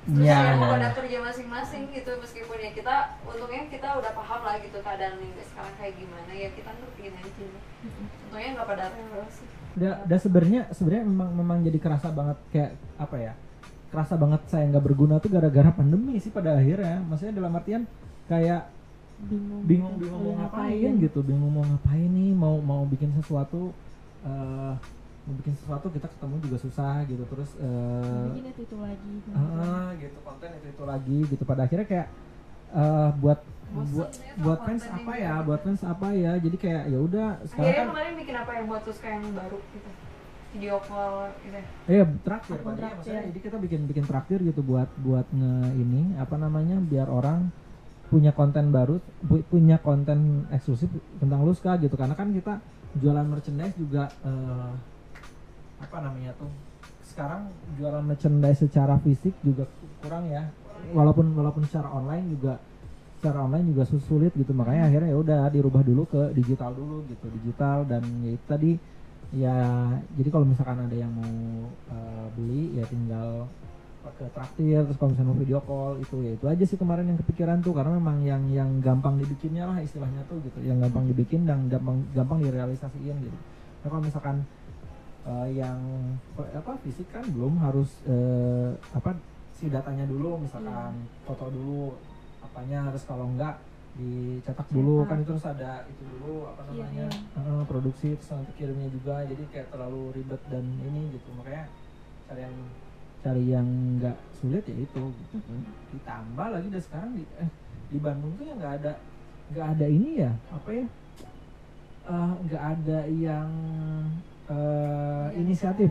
[0.00, 0.72] Iya, Terus iya.
[0.72, 5.44] pada kerja masing-masing gitu meskipun ya kita untungnya kita udah paham lah gitu keadaan ini
[5.44, 6.30] sekarang kayak gimana.
[6.32, 7.46] Ya kita ngertiin aja
[8.28, 9.48] untungnya nggak pada rewel sih.
[9.76, 13.32] Da, da sebenarnya sebenarnya memang memang jadi kerasa banget kayak apa ya
[13.90, 17.04] kerasa banget saya nggak berguna tuh gara-gara pandemi sih pada akhirnya.
[17.04, 17.84] Maksudnya dalam artian
[18.24, 18.79] kayak
[19.28, 23.72] bingung bingung bingung mau ngapain gitu bingung mau ngapain nih mau mau bikin sesuatu
[24.24, 24.74] eh
[25.28, 29.92] mau bikin sesuatu kita ketemu juga susah gitu terus eh bikin itu itu lagi ah,
[30.00, 32.08] gitu konten itu itu lagi gitu pada akhirnya kayak
[32.72, 35.46] eh buat buat ya, buat fans apa ya gitu.
[35.46, 38.66] buat fans apa ya jadi kayak ya udah sekarang akhirnya kan kemarin bikin apa yang
[38.66, 39.90] buat terus kayak yang baru gitu
[40.50, 41.64] video call gitu ya.
[41.86, 42.96] Iya traktir Akun tadi ya, traktir.
[42.98, 47.54] maksudnya jadi kita bikin bikin traktir gitu buat buat nge ini apa namanya biar orang
[48.10, 50.90] punya konten baru pu- punya konten eksklusif
[51.22, 51.94] tentang Luska gitu.
[51.94, 52.58] Karena kan kita
[52.98, 54.70] jualan merchandise juga eh,
[55.80, 56.50] apa namanya tuh
[57.06, 59.70] sekarang jualan merchandise secara fisik juga
[60.02, 60.50] kurang ya.
[60.90, 62.58] Walaupun walaupun secara online juga
[63.22, 64.50] secara online juga sulit gitu.
[64.50, 67.86] Makanya akhirnya ya udah dirubah dulu ke digital dulu gitu digital.
[67.86, 68.70] Dan ya itu tadi
[69.30, 69.54] ya
[70.18, 71.30] jadi kalau misalkan ada yang mau
[71.94, 73.46] eh, beli ya tinggal
[74.00, 77.18] ke traktir terus kalau misalnya mau video call itu ya itu aja sih kemarin yang
[77.20, 81.44] kepikiran tuh karena memang yang yang gampang dibikinnya lah istilahnya tuh gitu yang gampang dibikin
[81.44, 83.38] dan gampang gampang direalisasiin gitu
[83.84, 84.36] nah kalau misalkan
[85.28, 85.78] eh, yang
[86.40, 89.16] eh, apa fisik kan belum harus eh, apa
[89.52, 90.96] si datanya dulu misalkan
[91.28, 91.92] foto dulu
[92.40, 93.60] apanya terus kalau enggak
[94.00, 95.08] dicetak dulu Cetak.
[95.12, 97.40] kan itu terus ada itu dulu apa Iya, namanya iya.
[97.44, 101.68] eh, produksi terus nanti kirimnya juga jadi kayak terlalu ribet dan ini gitu makanya
[102.30, 102.56] cari yang
[103.20, 105.36] cari yang enggak sulit ya itu gitu.
[105.92, 107.50] ditambah lagi dan sekarang di eh,
[107.86, 108.92] di Bandung tuh ya nggak ada
[109.50, 110.86] nggak ada ini ya apa ya?
[112.02, 113.50] Eh, nggak ada yang
[114.46, 115.90] eh, inisiatif.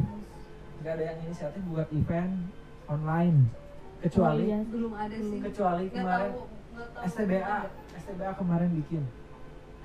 [0.79, 2.33] Nggak ada yang inisiatif buat event
[2.85, 3.37] online.
[3.99, 4.59] Kecuali Oh, iya.
[4.65, 5.39] belum ada sih.
[5.43, 7.05] kecuali Nggak kemarin tahu- nggak tahu.
[7.05, 7.57] STBA
[7.99, 9.03] STBA kemarin bikin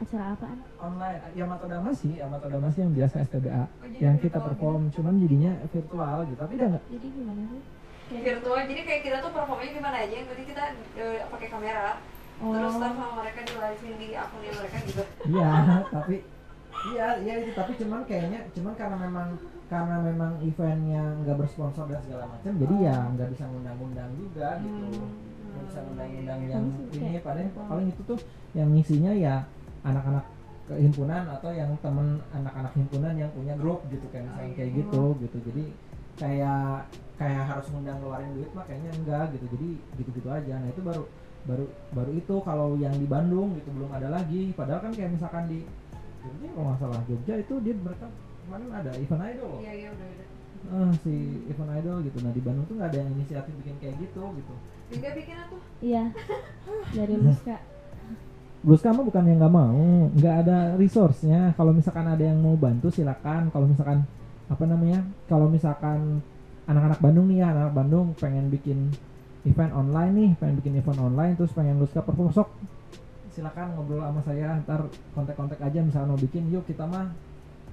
[0.04, 0.58] acara apaan?
[0.78, 1.18] Online.
[1.32, 4.82] Yamato Damasi Yamato Damasi yang biasa STBA Oh, jadi yang kita perform.
[4.92, 6.38] Cuman jadinya virtual gitu.
[6.38, 6.84] Tapi udah nggak.
[6.92, 7.62] Jadi gimana sih?
[8.14, 8.58] Virtual.
[8.62, 10.14] Jadi kayak kita tuh performanya gimana aja.
[10.14, 10.64] Yang penting kita
[10.94, 11.88] eh, pakai kamera.
[12.34, 12.82] Terus Oh.
[12.82, 15.02] live sama mereka di live di akunnya mereka gitu.
[15.30, 15.50] Iya
[15.88, 16.16] tapi
[16.90, 17.50] iya iya itu.
[17.54, 19.28] Tapi cuman kayaknya cuman karena memang
[19.64, 24.84] karena memang eventnya nggak bersponsor dan segala macam jadi ya nggak bisa ngundang-undang juga gitu.
[25.54, 28.18] Nggak bisa ngundang-undang yang sih, ini paling paling itu tuh
[28.52, 29.46] yang ngisinya ya
[29.85, 30.25] anak-anak
[30.64, 34.70] ke himpunan atau yang temen anak-anak himpunan yang punya grup gitu kayak misalnya Oh, kayak
[34.70, 34.79] iya.
[34.81, 35.37] gitu gitu.
[35.53, 35.64] Jadi
[36.14, 39.44] kayak kayak harus ngundang ngeluarin duit mah kayaknya enggak gitu.
[39.53, 39.68] Jadi
[40.01, 40.55] gitu-gitu aja.
[40.57, 41.03] Nah itu baru
[41.44, 44.57] baru baru itu kalau yang di Bandung gitu belum ada lagi.
[44.57, 45.61] Padahal kan kayak misalkan di
[46.25, 47.01] Jogja kalau nggak salah.
[47.05, 48.07] Jogja itu dia mereka
[48.42, 49.61] kemarin ada event idol loh.
[49.61, 50.29] Iya iya udah udah
[50.64, 51.12] Ah, si
[51.44, 52.18] event idol gitu.
[52.25, 54.55] Nah di Bandung tuh nggak ada yang inisiatif bikin kayak gitu gitu.
[54.88, 56.05] Dinda bikin aku Iya.
[56.97, 57.57] Dari Luska.
[58.64, 61.53] Bluska mah bukan yang nggak mau, nggak ada resource-nya.
[61.53, 63.53] Kalau misalkan ada yang mau bantu silakan.
[63.53, 64.09] Kalau misalkan
[64.48, 65.05] apa namanya?
[65.29, 66.24] Kalau misalkan
[66.64, 68.88] anak-anak Bandung nih ya, anak Bandung pengen bikin
[69.44, 72.48] event online nih, pengen bikin event online terus pengen Luska perform sok
[73.35, 77.11] silakan ngobrol sama saya ntar kontak-kontak aja misalnya mau bikin yuk kita mah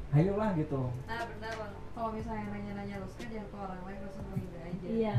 [0.10, 4.58] ayolah gitu nah benar bang kalau misalnya nanya-nanya Luska jangan ke orang lain langsung ke
[4.58, 5.16] aja Iya.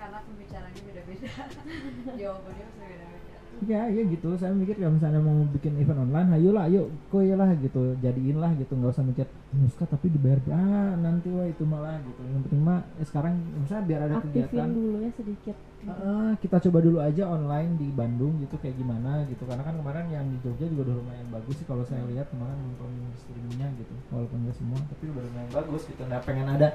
[0.00, 1.28] karena pembicaranya beda-beda
[2.24, 3.21] jawabannya pasti beda-beda
[3.68, 4.28] ya ya gitu.
[4.40, 6.88] Saya mikir kalau misalnya mau bikin event online ayolah ayo
[7.36, 7.94] lah gitu.
[8.02, 8.72] Jadiin lah gitu.
[8.74, 12.20] Nggak usah mikir Nuska tapi dibayar ah nanti wah itu malah gitu.
[12.26, 14.68] Yang penting mah eh, sekarang misalnya biar ada Aktifin kegiatan.
[14.72, 15.56] dulu ya sedikit.
[15.82, 19.42] ah, kita coba dulu aja online di Bandung gitu kayak gimana gitu.
[19.44, 22.54] Karena kan kemarin yang di Jogja juga udah lumayan bagus sih kalau saya lihat kemarin
[22.54, 26.02] nonton streamingnya gitu walaupun nggak semua tapi udah lumayan bagus gitu.
[26.06, 26.74] Nah pengen ada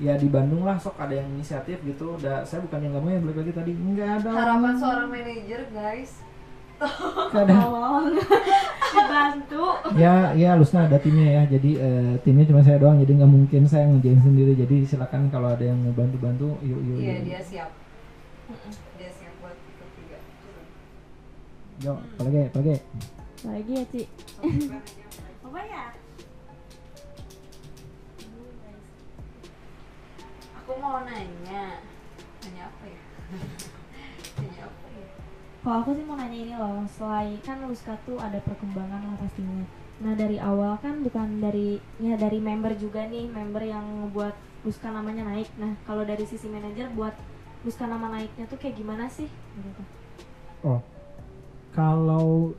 [0.00, 2.16] ya di Bandung lah sok ada yang inisiatif gitu.
[2.16, 3.72] Udah saya bukan yang nggak mau ya balik lagi tadi.
[3.76, 4.30] Nggak ada.
[4.32, 6.12] Harapan seorang manajer guys.
[7.30, 8.16] Tolong.
[8.90, 9.64] Dibantu.
[9.94, 11.42] ya ya Lusna ada timnya ya.
[11.46, 12.98] Jadi eh, timnya cuma saya doang.
[12.98, 14.56] Jadi nggak mungkin saya ngerjain sendiri.
[14.56, 17.70] Jadi silakan kalau ada yang mau bantu bantu yuk yuk iya dia siap.
[18.96, 20.18] Dia siap buat ikut juga
[21.84, 22.76] yuk apalagi apalagi
[23.40, 24.02] Lagi ya, Ci.
[25.40, 25.89] Apa ya?
[30.70, 31.82] Aku mau nanya
[32.46, 33.02] nanya apa ya
[34.38, 35.08] nanya apa ya
[35.66, 39.66] Kalau aku sih mau nanya ini loh, selain kan Luska tuh ada perkembangan lah pastinya.
[39.98, 44.94] Nah dari awal kan bukan dari ya dari member juga nih, member yang buat Luska
[44.94, 45.50] namanya naik.
[45.58, 47.12] Nah kalau dari sisi manajer buat
[47.66, 49.26] Luska nama naiknya tuh kayak gimana sih?
[49.58, 49.82] Gitu.
[50.62, 50.80] oh
[51.74, 52.54] kalau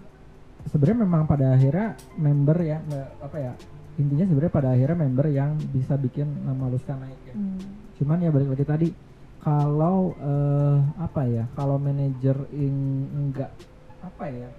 [0.68, 2.84] sebenarnya memang pada akhirnya member ya
[3.24, 3.54] apa ya
[3.98, 7.81] intinya sebenarnya pada akhirnya member yang bisa bikin nama Luska naik ya Hmm.
[8.02, 8.90] Cuman ya balik lagi tadi
[9.38, 13.54] kalau eh, apa ya kalau manajer enggak
[14.02, 14.50] apa ya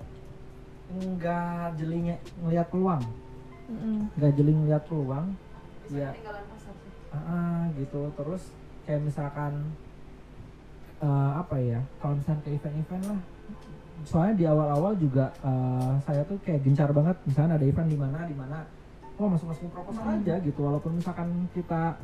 [0.93, 3.03] enggak jelinya ngelihat peluang.
[3.73, 5.33] Enggak jeli ngelihat peluang
[5.83, 8.01] bisa pasar sih ah gitu.
[8.15, 8.43] Terus
[8.87, 9.53] kayak misalkan
[11.03, 13.21] eh, apa ya kalau misalkan ke event-event lah.
[14.03, 17.17] Soalnya di awal-awal juga eh, saya tuh kayak gencar banget.
[17.27, 18.63] Misalnya ada event di mana di mana
[19.19, 20.19] oh masuk masukin proposal Hmm.
[20.21, 20.61] aja gitu.
[20.63, 21.97] Walaupun misalkan kita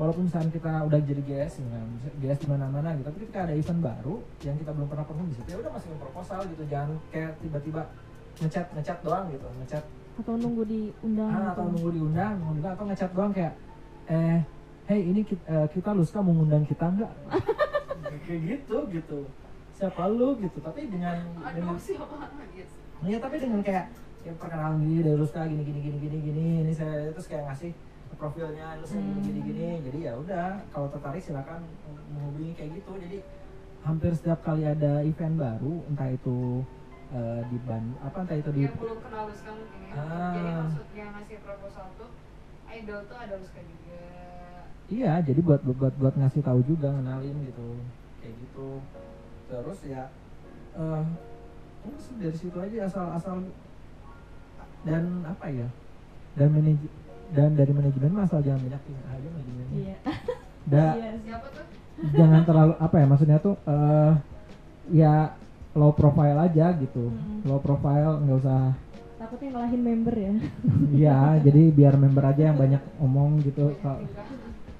[0.00, 3.80] walaupun misalkan kita udah jadi GS misalkan GS di mana-mana gitu tapi ketika ada event
[3.84, 7.30] baru yang kita belum pernah perform di situ ya udah masukin proposal gitu jangan kayak
[7.44, 7.82] tiba-tiba
[8.40, 9.84] ngechat ngechat doang gitu ngechat.
[10.12, 11.50] Atau nunggu diundang ah, gitu.
[11.56, 13.54] atau nunggu diundang nunggu atau ngechat doang kayak
[14.08, 14.40] eh
[14.88, 17.12] hey ini kita, eh, kita Luska mau ngundang kita enggak
[18.28, 19.20] kayak gitu gitu.
[19.72, 20.58] Siapa lu gitu.
[20.60, 21.16] Tapi dengan
[21.52, 23.90] dengan siapa gitu Iya tapi dengan kayak
[24.22, 27.74] ya perkenalan gini dari Luska gini gini gini gini gini ini saya terus kayak ngasih
[28.16, 31.60] profilnya Luska gini gini gini jadi ya udah kalau tertarik silakan
[32.12, 32.92] menghubungi kayak gitu.
[32.96, 33.18] Jadi
[33.82, 36.62] hampir setiap kali ada event baru entah itu
[37.10, 39.94] eh, di Bandung apa entah itu di yang belum kenal Luska mungkin ya.
[39.98, 40.32] Ah.
[40.32, 42.10] jadi maksudnya ngasih proposal tuh
[42.72, 44.00] idol tuh ada Luska juga.
[44.92, 47.80] Iya, jadi buat buat buat, ngasih tahu juga ngenalin gitu,
[48.20, 48.68] kayak gitu.
[49.48, 50.04] Terus ya,
[51.96, 53.36] sih dari situ aja asal asal
[54.84, 55.68] dan apa ya,
[56.36, 56.76] dan manaj
[57.32, 59.66] dan dari manajemen mah asal jangan banyak tingkah aja manajemennya.
[59.74, 59.96] Iya.
[60.64, 61.10] Da- Iya.
[61.20, 61.64] siapa tuh
[62.10, 64.12] jangan terlalu apa ya maksudnya tuh eh
[64.92, 65.14] ya
[65.72, 67.42] low profile aja gitu, Mm.
[67.44, 68.62] low profile nggak usah
[69.16, 70.32] Takutnya ngalahin member ya.
[70.98, 73.70] Iya, jadi biar member aja yang banyak omong gitu.
[73.78, 74.02] Kalau-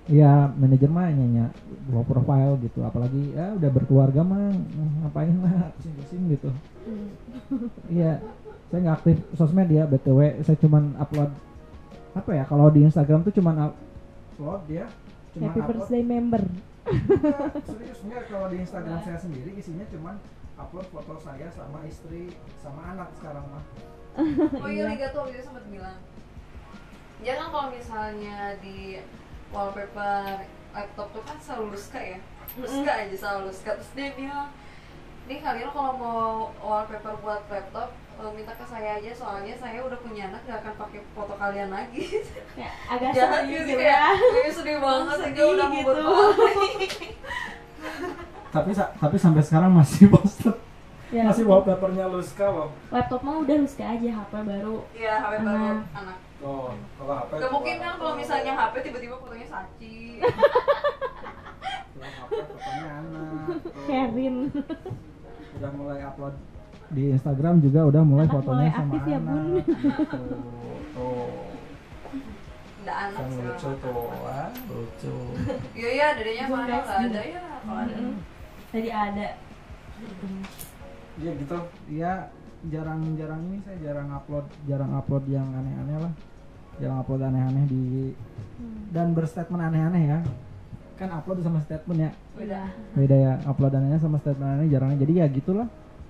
[0.04, 1.46] Iya, manajer mah nyanyi
[1.86, 2.82] low profile gitu.
[2.82, 6.50] Apalagi ya udah berkeluarga mah mm, ngapain lah pusing-pusing gitu.
[6.82, 7.70] Hmm.
[7.86, 8.18] Iya,
[8.66, 10.42] saya nggak aktif sosmed ya btw.
[10.42, 11.30] Saya cuman upload
[12.12, 12.44] apa ya?
[12.44, 14.86] Kalau di Instagram tuh cuman upload ya.
[15.32, 15.68] Cuman Happy upload.
[15.80, 16.42] birthday member.
[16.82, 20.18] Enggak, serius enggak kalau di Instagram saya sendiri isinya cuman
[20.58, 23.64] upload foto saya sama istri sama anak sekarang mah.
[24.60, 25.96] oh iya Liga tuh waktu itu sempat bilang
[27.22, 29.00] jangan kalau misalnya di
[29.54, 30.44] wallpaper
[30.74, 32.18] laptop tuh kan selalu Luska ya
[32.60, 34.50] Luska aja selalu Luska terus dia bilang
[35.30, 36.22] nih kalian kalau mau
[36.60, 37.94] wallpaper buat laptop
[38.32, 42.04] minta ke saya aja soalnya saya udah punya anak nggak akan pakai foto kalian lagi.
[42.56, 44.08] Kayak agak jahat sedih gitu gitu kayak ya.
[44.14, 46.04] Kayak sedih banget Sedih udah mau gitu.
[48.52, 50.54] tapi tapi sampai sekarang masih poster.
[51.12, 54.80] Ya, masih wallpapernya Luska loh laptop mah udah Luska aja HP baru.
[54.96, 56.16] Iya HP baru Anak.
[56.40, 60.24] Oh, kalau HP Gak mungkin kan kalau misalnya HP tiba-tiba fotonya saci
[61.92, 63.44] HP fotonya anak.
[63.88, 64.36] Kevin.
[65.60, 66.32] Udah mulai upload
[66.92, 69.32] di Instagram juga udah mulai Anak fotonya mulai sama aktif ya, Bun.
[69.32, 69.64] anak.
[69.64, 70.20] Gitu.
[70.92, 71.26] tuh
[72.82, 75.14] segala lucu tuh, ah, lucu.
[75.78, 77.96] Iya iya dedenya Zoom, mana nggak ada ya kalau ada.
[78.72, 79.28] Tadi ada.
[81.20, 81.58] Iya gitu.
[81.92, 82.12] Ya
[82.62, 86.12] jarang-jarang ini saya jarang upload jarang upload yang aneh-aneh lah.
[86.82, 87.82] Jarang upload aneh-aneh di
[88.62, 88.94] Hmm.
[88.94, 90.18] dan berstatement aneh-aneh ya.
[90.98, 92.10] Kan upload sama statement ya.
[92.34, 92.60] Beda.
[92.94, 95.66] Beda ya upload anehnya sama statement aneh jarang jadi ya gitulah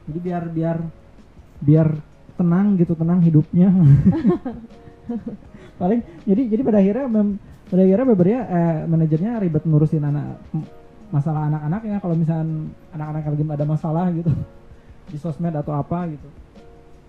[0.08, 0.78] jadi biar biar
[1.62, 1.88] biar
[2.34, 3.70] tenang gitu tenang hidupnya.
[5.80, 7.28] Paling jadi jadi pada akhirnya mem,
[7.70, 10.42] pada akhirnya bebernya eh, manajernya ribet ngurusin anak
[11.14, 11.96] masalah anak-anaknya.
[12.02, 12.46] Kalau misalnya
[12.98, 14.32] anak-anak lagi ada masalah gitu
[15.12, 16.28] di sosmed atau apa gitu.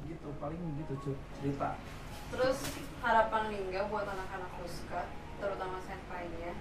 [0.06, 1.78] Gitu paling gitu cuy cerita.
[2.34, 2.58] Terus
[3.02, 5.02] harapan Lingga buat anak-anak Ruska
[5.42, 6.54] terutama senpainya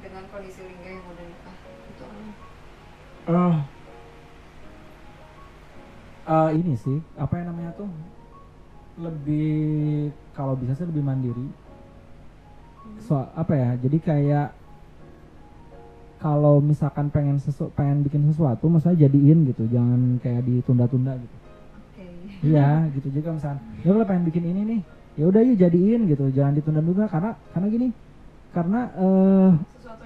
[0.00, 1.56] dengan kondisi Lingga yang udah nikah
[1.88, 2.04] itu
[3.28, 3.77] apa?
[6.28, 7.88] Eh, ini sih apa yang namanya tuh
[9.00, 11.48] lebih kalau bisa sih lebih mandiri.
[13.00, 14.48] So apa ya jadi kayak
[16.20, 21.36] kalau misalkan pengen sesu pengen bikin sesuatu maksudnya jadiin gitu jangan kayak ditunda-tunda gitu.
[21.96, 22.04] Oke.
[22.44, 24.80] Iya gitu juga misalkan ya kalau pengen bikin ini nih
[25.16, 27.88] ya udah yuk jadiin gitu jangan ditunda-tunda karena karena gini
[28.52, 28.80] karena
[29.80, 29.97] sesuatu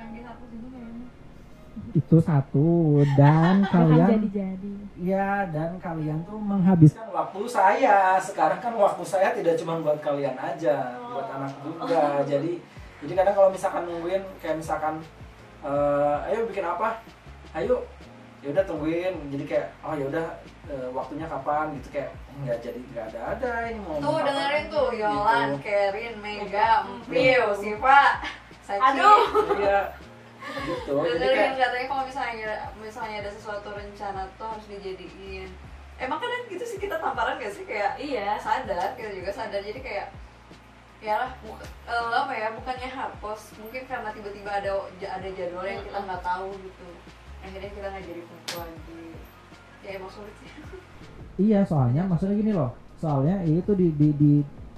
[1.93, 8.71] itu satu dan kalian jadi-jadi Ya, dan kalian tuh menghabiskan Kan waktu saya, sekarang kan
[8.79, 12.23] waktu saya tidak cuma buat kalian aja, buat anak juga.
[12.23, 12.63] Jadi,
[13.03, 15.03] jadi kadang kalau misalkan nungguin, kayak misalkan,
[15.67, 17.03] eh, ayo bikin apa?
[17.51, 17.83] Ayo,
[18.47, 19.15] ya udah tungguin.
[19.35, 20.27] Jadi kayak, oh ya udah
[20.71, 22.15] eh, waktunya kapan gitu kayak
[22.47, 25.03] nggak jadi nggak ada ada ini mau tuh dengerin tuh gitu.
[25.03, 28.23] Yolan, Kerin, Mega, Empil, Siva,
[28.63, 29.21] Saci Aduh.
[29.59, 29.81] Iya,
[30.43, 30.93] gitu.
[30.99, 35.49] Jadi dengerin kayak katanya kalau misalnya misalnya ada sesuatu rencana tuh harus dijadiin.
[36.03, 37.63] Emang kadang gitu sih kita tamparan gak sih?
[37.63, 38.99] Kayak iya sadar.
[38.99, 39.63] Kita juga sadar.
[39.63, 40.11] Jadi kayak
[41.03, 43.59] ya lah buk- eh, apa ya bukannya hapus.
[43.59, 46.89] Mungkin karena tiba-tiba ada ada jadwal yang kita nggak tahu gitu.
[47.43, 49.03] Akhirnya kita nggak jadi kumpul lagi.
[49.83, 50.51] Ya emang sulit sih.
[51.43, 52.71] Iya, soalnya maksudnya gini loh.
[53.03, 54.33] Soalnya itu di di di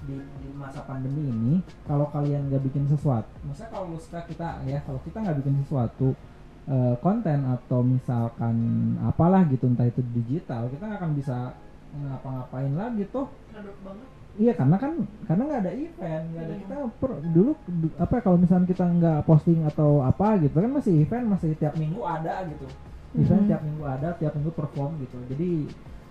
[0.09, 0.34] di, di
[0.65, 5.21] masa pandemi ini kalau kalian nggak bikin sesuatu, maksudnya kalau suka kita ya, kalau kita
[5.21, 6.09] nggak bikin sesuatu
[6.65, 8.57] eh, konten atau misalkan
[9.05, 11.53] apalah gitu entah itu digital, kita nggak akan bisa
[11.95, 13.29] ngapa-ngapain lagi tuh.
[14.35, 14.99] Iya karena kan
[15.31, 19.19] karena nggak ada event, nggak ada kita per- dulu du- apa kalau misalnya kita nggak
[19.23, 22.67] posting atau apa gitu kan masih event masih tiap minggu ada gitu,
[23.15, 23.51] event Mhm.
[23.53, 25.23] tiap minggu ada, tiap minggu perform gitu.
[25.31, 25.51] Jadi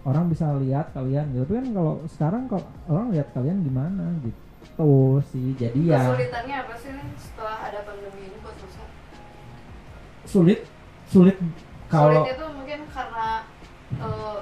[0.04, 1.44] orang bisa lihat kalian gitu.
[1.48, 5.56] Tapi kan kalau sekarang kalau orang lihat kalian gimana gitu sih.
[5.60, 8.84] Jadi ya kesulitannya apa sih nih setelah ada pandemi ini buat Nusa
[10.24, 10.60] sulit
[11.12, 11.36] sulit
[11.92, 13.44] kalau sulitnya tuh mungkin karena
[14.00, 14.38] eh,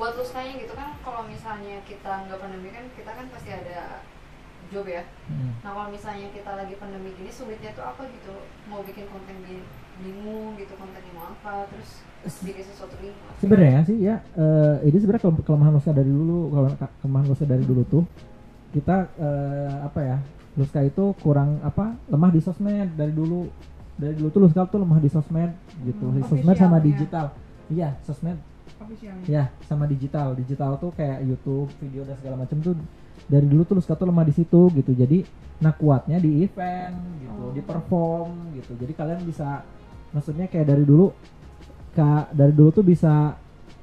[0.00, 4.00] buat luskanya gitu kan kalau misalnya kita nggak pandemi kan kita kan pasti ada
[4.72, 5.52] job ya Hmm.
[5.60, 8.32] nah kalau misalnya kita lagi pandemi gini sulitnya tuh apa gitu
[8.64, 9.68] mau bikin konten bi-
[10.00, 12.94] bingung gitu kontennya mau apa terus sesuatu
[13.38, 17.46] sebenarnya sih ya eh, ini sebenarnya kelem- kelemahan Luska dari dulu kalau ke- kelemahan Luska
[17.46, 18.02] dari dulu tuh
[18.68, 20.16] kita eh, apa ya
[20.54, 23.46] Luska itu kurang apa lemah di sosmed dari dulu.
[23.94, 25.50] Dari dulu tuh Luska tuh lemah di sosmed
[25.82, 26.82] gitu Hmm, di sosmed sama officialnya.
[26.84, 27.26] digital.
[27.68, 28.38] Iya sosmed.
[29.24, 29.50] Ya.
[29.64, 30.34] Sama digital.
[30.34, 32.74] Digital tuh kayak YouTube video dan segala macam tuh
[33.24, 34.90] dari dulu tuh Luska tuh lemah di situ gitu.
[34.92, 35.22] Jadi
[35.58, 37.50] nah kuatnya di event gitu Oh.
[37.50, 38.74] di perform gitu.
[38.76, 39.62] Jadi kalian bisa
[40.10, 41.10] maksudnya kayak dari dulu
[41.98, 43.34] kak dari dulu tuh bisa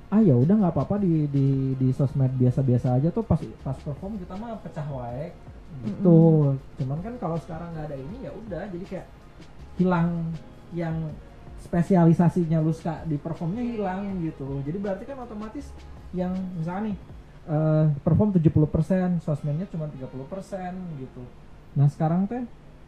[0.07, 4.15] ah ya udah nggak apa-apa di di di sosmed biasa-biasa aja tuh pas pas perform
[4.15, 5.35] kita mah pecah wae
[5.83, 6.55] gitu.
[6.79, 8.63] Cuman kan kalau sekarang nggak ada ini ya udah.
[8.71, 9.07] Jadi kayak
[9.75, 10.31] hilang
[10.71, 10.95] yang
[11.65, 14.63] spesialisasinya Luska di performnya hilang gitu.
[14.63, 15.73] Jadi berarti kan otomatis
[16.15, 16.97] yang misalnya nih
[17.51, 19.99] eh, perform 70% sosmednya cuma 30%
[21.01, 21.23] gitu.
[21.75, 22.45] Nah sekarang teh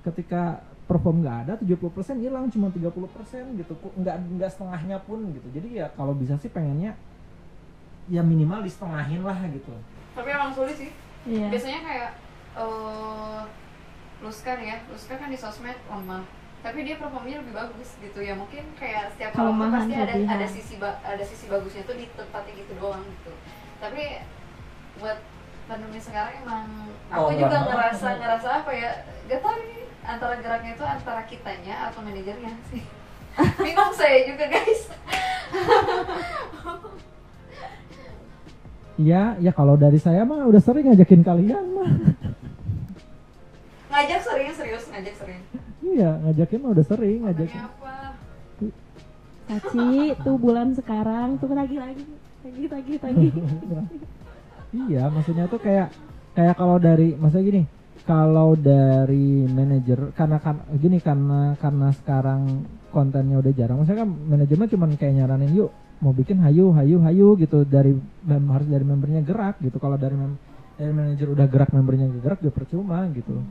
[0.08, 1.84] ketika perform nggak ada 70%
[2.18, 2.88] hilang cuma 30%
[3.56, 3.74] gitu.
[3.94, 5.48] Nggak nggak setengahnya pun gitu.
[5.52, 6.96] Jadi ya kalau bisa sih pengennya
[8.08, 9.76] ya minimal di setengahin lah gitu.
[10.16, 10.92] Tapi emang sulit sih.
[11.24, 11.52] Iya.
[11.52, 12.10] Biasanya kayak
[12.58, 13.42] eh
[14.18, 14.78] Luska nih ya.
[14.88, 16.24] Luska kan di sosmed lemah.
[16.58, 18.20] Tapi dia performanya lebih bagus gitu.
[18.20, 20.34] Ya mungkin kayak setiap orang tuh pasti ada kelebihan.
[20.34, 23.32] ada sisi ba- ada sisi bagusnya tuh di tempatnya gitu doang gitu.
[23.78, 24.24] Tapi
[24.98, 25.20] buat
[25.68, 26.66] pandemi sekarang emang
[27.08, 27.76] aku Oh, juga enggak.
[27.76, 28.92] ngerasa ngerasa apa ya?
[29.28, 32.82] Gak tahu ini antara geraknya itu antara kitanya atau manajernya sih
[33.64, 34.82] bingung saya juga guys
[38.98, 41.88] Iya, ya kalau dari saya mah udah sering ngajakin kalian mah.
[43.94, 45.40] ngajak sering serius ngajak sering
[45.80, 47.62] Iya, ngajakin mah udah sering ngajakin.
[47.62, 47.96] apa
[49.48, 52.04] Saci tuh bulan sekarang tuh lagi lagi
[52.44, 53.28] lagi lagi lagi.
[54.76, 55.88] iya, maksudnya tuh kayak
[56.36, 57.64] kayak kalau dari maksudnya gini,
[58.08, 62.64] kalau dari manajer karena kan gini karena karena sekarang
[62.96, 67.36] kontennya udah jarang, maksudnya kan manajemen cuman kayak nyaranin yuk mau bikin hayu hayu hayu
[67.36, 67.92] gitu dari
[68.24, 69.76] mem- harus dari membernya gerak gitu.
[69.76, 70.40] Kalau dari mem
[70.80, 73.44] dari manajer udah gerak membernya gerak ya percuma gitu.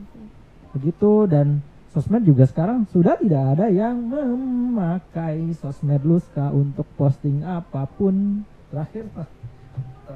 [0.75, 7.89] begitu dan sosmed juga sekarang sudah tidak ada yang memakai sosmed Luska untuk posting apa
[7.89, 9.09] pun terakhir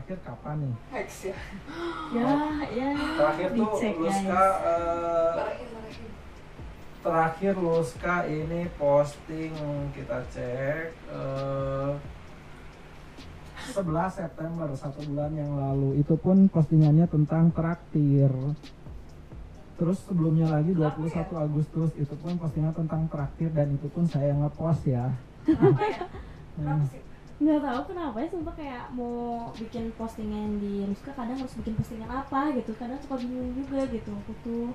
[0.01, 0.75] terakhir kapan nih?
[0.97, 1.37] Hex ya.
[2.17, 2.33] Ya
[2.73, 2.89] ya.
[2.97, 4.65] terakhir tuh Dicek, Luska guys.
[4.65, 6.09] eh, barakin.
[7.01, 9.53] terakhir Luska ini posting
[9.93, 11.91] kita cek eh,
[13.61, 16.01] 11 September satu bulan yang lalu.
[16.01, 18.33] Itu pun postingannya tentang traktir.
[19.77, 24.81] Terus sebelumnya lagi 21 Agustus itu pun postingan tentang traktir dan itu pun saya ngepost
[24.89, 25.13] ya.
[25.45, 26.01] Kenapa ya?
[26.57, 27.10] Kenapa sih
[27.41, 32.09] nggak tahu kenapa ya sumpah kayak mau bikin postingan di Ruska kadang harus bikin postingan
[32.09, 32.71] apa gitu.
[32.77, 34.67] Kadang suka bingung juga gitu aku tuh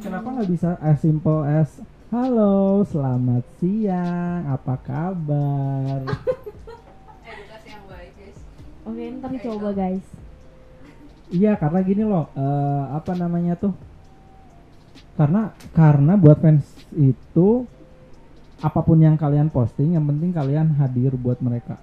[0.00, 1.80] Kenapa nggak bisa as simple as
[2.10, 6.02] Halo, selamat siang, apa kabar?
[7.30, 8.38] edukasi yang baik guys.
[8.82, 10.02] Oke ntar dicoba guys.
[11.30, 13.78] Iya, karena gini loh, eh, apa namanya tuh?
[15.14, 16.66] Karena karena buat fans
[16.98, 17.62] itu
[18.60, 21.80] apa pun yang kalian posting, yang penting kalian hadir buat mereka.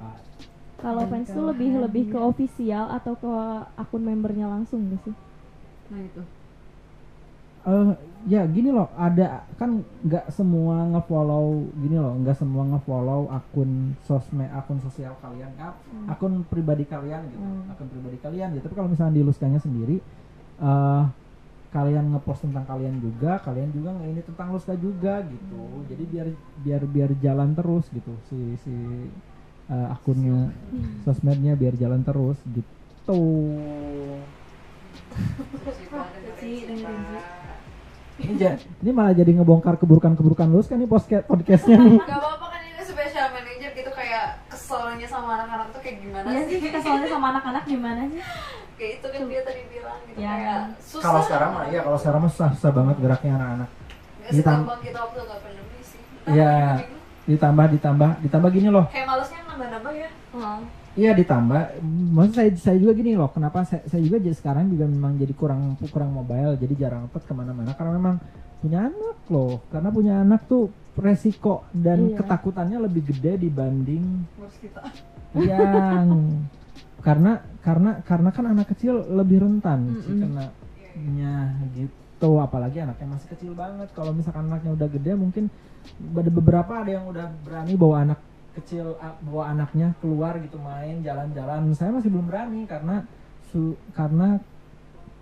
[0.77, 3.31] kalau fans tuh lebih lebih ke official atau ke
[3.81, 5.15] akun membernya langsung gak sih
[5.89, 6.21] nah itu
[7.67, 7.91] Eh,
[8.31, 14.47] ya gini loh, ada kan nggak semua ngefollow gini loh, nggak semua ngefollow akun sosmed,
[14.55, 16.07] akun sosial kalian, ap- Hmm.
[16.07, 17.67] akun pribadi kalian gitu, Hmm.
[17.67, 18.71] akun pribadi kalian gitu.
[18.71, 19.99] Tapi kalau misalnya di Luskanya sendiri,
[20.63, 21.03] eh
[21.77, 25.61] kalian ngepost tentang kalian juga, kalian juga nge ini tentang Luska juga gitu.
[25.85, 26.27] Jadi biar
[26.65, 28.73] biar biar jalan terus gitu si si
[29.69, 30.49] eh, akunnya
[31.05, 33.21] sosmednya biar jalan terus gitu.
[38.17, 38.33] Ini,
[38.81, 42.01] ini malah jadi ngebongkar keburukan-keburukan Luska nih podcast podcastnya nih.
[42.01, 46.41] Gak apa-apa kan ini special manager gitu kayak keselnya sama anak-anak tuh kayak gimana Iya
[46.49, 46.57] sih?
[46.57, 48.21] sih keselnya sama anak-anak gimana sih
[48.77, 50.29] kayak itu kan dia tadi bilang gitu Ya.
[50.31, 51.03] kayak susah.
[51.03, 53.69] kalau sekarang mah iya Kalau sekarang mah susah, susah banget geraknya anak-anak.
[53.69, 56.01] Gak Ditam- segampang kita waktu gak pandemi sih.
[56.27, 56.53] Iya.
[57.25, 58.85] Ditambah ditambah ditambah gini loh.
[58.87, 60.09] Kayak malesnya nambah-nambah ya.
[60.33, 60.59] oh.
[60.93, 61.61] Iya ditambah.
[62.09, 63.29] Maksud saya saya juga gini loh.
[63.29, 67.21] Kenapa saya, saya juga jadi sekarang juga memang jadi kurang kurang mobile, jadi jarang upload
[67.21, 68.15] ke mana-mana karena memang
[68.57, 69.61] punya anak loh.
[69.67, 72.17] Karena punya anak tuh resiko dan Iya.
[72.17, 74.81] ketakutannya lebih gede dibanding Ngurus kita.
[75.35, 76.09] yang
[77.07, 80.23] karena karena karena kan anak kecil lebih rentan sih Mm-mm.
[80.27, 80.45] kena
[81.15, 82.29] nya gitu.
[82.43, 83.87] Apalagi anaknya masih kecil banget.
[83.95, 85.47] Kalau misalkan anaknya udah gede mungkin
[86.11, 88.19] ada beberapa ada yang udah berani bawa anak
[88.59, 91.71] kecil bawa anaknya keluar gitu main jalan-jalan.
[91.71, 93.07] Saya masih belum berani karena
[93.47, 94.43] su karena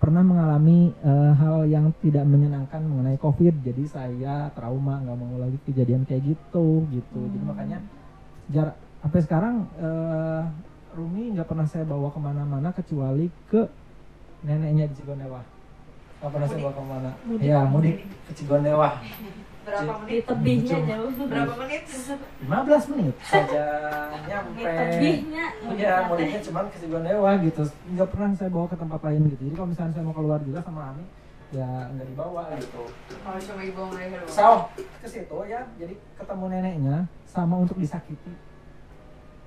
[0.02, 3.54] pernah mengalami eh, hal yang tidak menyenangkan mengenai covid.
[3.62, 7.20] Jadi saya trauma nggak mau lagi kejadian kayak gitu gitu.
[7.30, 7.48] Jadi Hmm.
[7.52, 7.78] makanya
[8.50, 8.74] jarak
[9.04, 10.42] sampai sekarang eh,
[10.96, 13.68] Rumi nggak pernah saya bawa ke mana-mana kecuali ke
[14.42, 15.44] neneknya di Cigondewa
[16.16, 17.44] nggak pernah saya bawa ke mana Mudik.
[17.44, 18.88] ya mudik ke Cigondewa
[19.66, 20.22] Berapa menit?
[20.22, 21.10] tebihnya jauh.
[21.26, 21.82] Berapa menit?
[21.90, 23.66] 15 menit saja.
[24.22, 24.62] Nyampe.
[24.62, 25.44] Tebihnya.
[25.74, 27.62] Iya, mudiknya cuman ke Cigondewa gitu.
[27.90, 29.42] Nggak pernah saya bawa ke tempat lain gitu.
[29.50, 31.02] Jadi kalau misalnya saya mau keluar juga sama Ami
[31.50, 32.82] ya nggak dibawa gitu.
[33.10, 34.30] Kalau cuma ibu leher doang.
[34.30, 35.66] Sao, ke situ ya.
[35.82, 38.32] Jadi ketemu neneknya sama untuk disakiti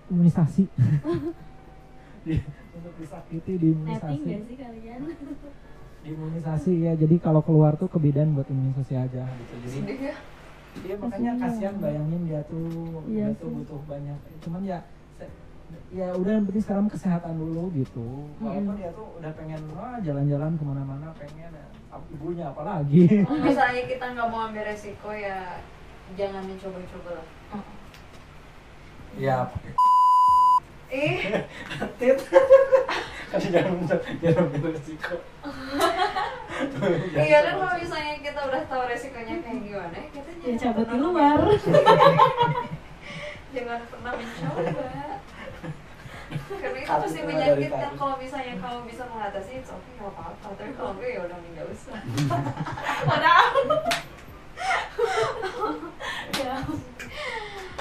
[0.10, 0.64] imunisasi.
[2.26, 2.44] Di-
[2.76, 4.20] untuk disakiti di imunisasi.
[4.24, 5.02] Sih kalian?
[6.10, 6.94] Imunisasi ya.
[6.96, 9.54] Jadi kalau keluar tuh ke bidan buat imunisasi aja gitu.
[9.68, 10.16] Jadi Sedih ya.
[10.80, 11.44] dia makanya Kasian.
[11.44, 14.18] kasihan bayangin dia tuh Iya dia tuh butuh banyak.
[14.46, 14.80] Cuman ya
[15.94, 18.26] ya udah yang penting sekarang kesehatan dulu gitu.
[18.40, 21.66] Walaupun dia tuh udah pengen wah jalan-jalan ke mana-mana pengen ya,
[22.16, 23.06] ibunya apalagi.
[23.50, 25.60] Misalnya kita nggak mau ambil resiko ya
[26.18, 27.28] jangan mencoba-coba lah.
[29.18, 29.74] ya pakai
[30.90, 31.46] Eh,
[32.02, 32.18] tit.
[33.30, 33.78] kan jangan
[34.26, 35.22] jangan ambil resiko.
[37.14, 40.86] iya kan kalau misalnya kita udah tahu resikonya kayak gimana ya kita Ya, jangan cabut
[40.90, 41.40] di luar.
[43.54, 44.62] jangan pernah mencoba
[46.30, 50.94] karena itu pasti menyakitkan kalau misalnya kamu bisa mengatasi itu oke nggak apa-apa tapi kalau
[50.94, 51.98] enggak ya udah nggak usah
[53.10, 53.50] padahal
[56.38, 56.56] ya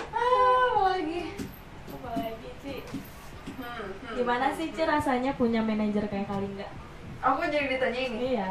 [0.08, 1.22] ah apa lagi
[1.92, 2.78] apa lagi sih.
[4.18, 6.66] Gimana sih Ci rasanya punya manajer kayak Kalingga
[7.22, 8.18] aku jadi ditanya ini.
[8.34, 8.48] Iya.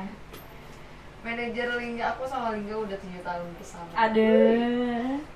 [1.24, 3.89] Manajer Lingga aku sama Lingga udah tujuh tahun bersama.
[3.95, 4.32] Ada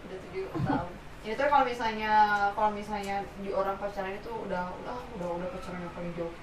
[0.07, 0.91] udah tujuh tahun.
[1.21, 2.13] Ya itu kalau misalnya
[2.57, 3.15] kalau misalnya
[3.45, 6.33] di orang pacaran itu udah udah udah udah pacaran yang paling jauh.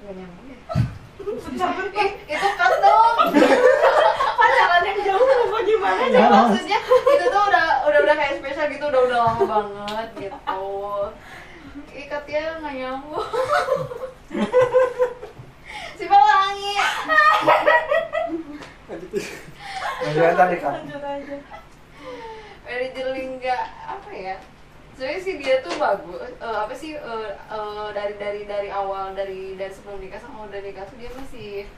[0.00, 0.58] Gak nyambung ya?
[1.20, 3.16] Ih, itu kan dong.
[4.40, 6.16] Pacaran yang jauh apa gimana sih?
[6.16, 6.28] Ya.
[6.32, 10.38] maksudnya itu tuh udah udah udah kayak spesial gitu udah udah lama banget gitu
[12.06, 13.26] ikatnya nggak nyambung.
[16.00, 16.72] Si pelangi
[20.00, 20.72] Lanjut tadi kan.
[20.80, 21.36] lanjut aja.
[22.64, 24.36] Manajer Lingga apa ya?
[24.96, 29.60] Sebenarnya sih dia tuh bagus eh, apa sih eh, eh, dari dari dari awal dari
[29.60, 31.68] dari sebelum nikah sama udah nikah tuh dia masih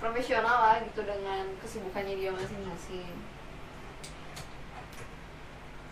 [0.00, 3.12] profesional lah gitu dengan kesibukannya dia masing-masing.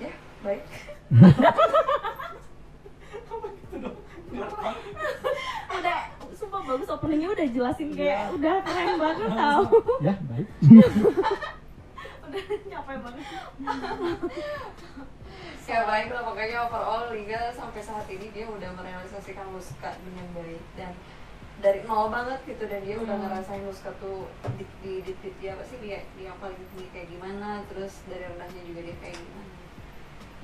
[0.00, 0.12] Ya
[0.44, 0.64] baik
[5.76, 6.00] udah
[6.36, 9.62] sumpah bagus openingnya udah jelasin kayak udah keren banget tau.
[10.00, 10.48] Ya baik.
[12.26, 13.24] Udah nyampe banget.
[15.62, 20.62] Ya baik lah pokoknya overall Liga sampai saat ini dia udah merealisasikan Muska dengan baik
[20.74, 20.90] dan
[21.56, 23.24] dari nol banget gitu dan dia udah Hmm.
[23.24, 26.86] ngerasain Muska tuh di di di, di, di apa sih dia dia yang paling tinggi
[26.90, 29.54] kayak gimana terus dari rendahnya juga dia kayak gimana.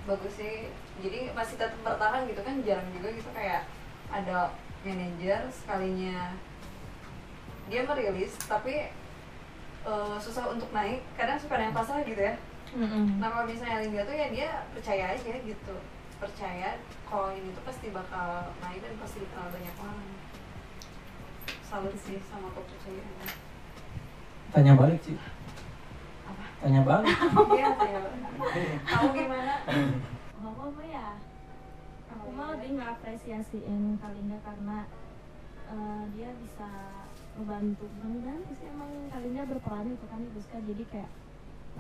[0.03, 0.55] Bagus sih.
[0.99, 3.66] Jadi masih tetap bertahan gitu kan jarang juga gitu kayak
[4.09, 6.35] ada manajer sekalinya.
[7.70, 8.91] Dia merilis tapi
[9.87, 11.03] eh, susah untuk naik.
[11.14, 12.35] Kadang suka ada yang pasrah gitu ya.
[13.20, 15.74] Nah kalau misalnya Lingga tuh ya dia percaya aja gitu.
[16.16, 20.09] Percaya kalau ini tuh pasti bakal naik dan pasti dikenal banyak orang.
[21.66, 23.28] Salut sih sama kepercayaan.
[24.53, 25.16] Tanya balik sih.
[26.28, 26.45] Apa?
[26.61, 27.09] Tanya balik.
[27.57, 28.01] Iya, saya
[28.85, 29.55] Kamu gimana?
[30.43, 31.07] apa apa ya
[32.23, 34.87] aku mah lebih ngapresiasiin Kalingga karena
[35.75, 36.70] eh, dia bisa
[37.35, 41.11] membantu mudah-mudahan sih emang Kalingga berperan itu kan Rizka jadi kayak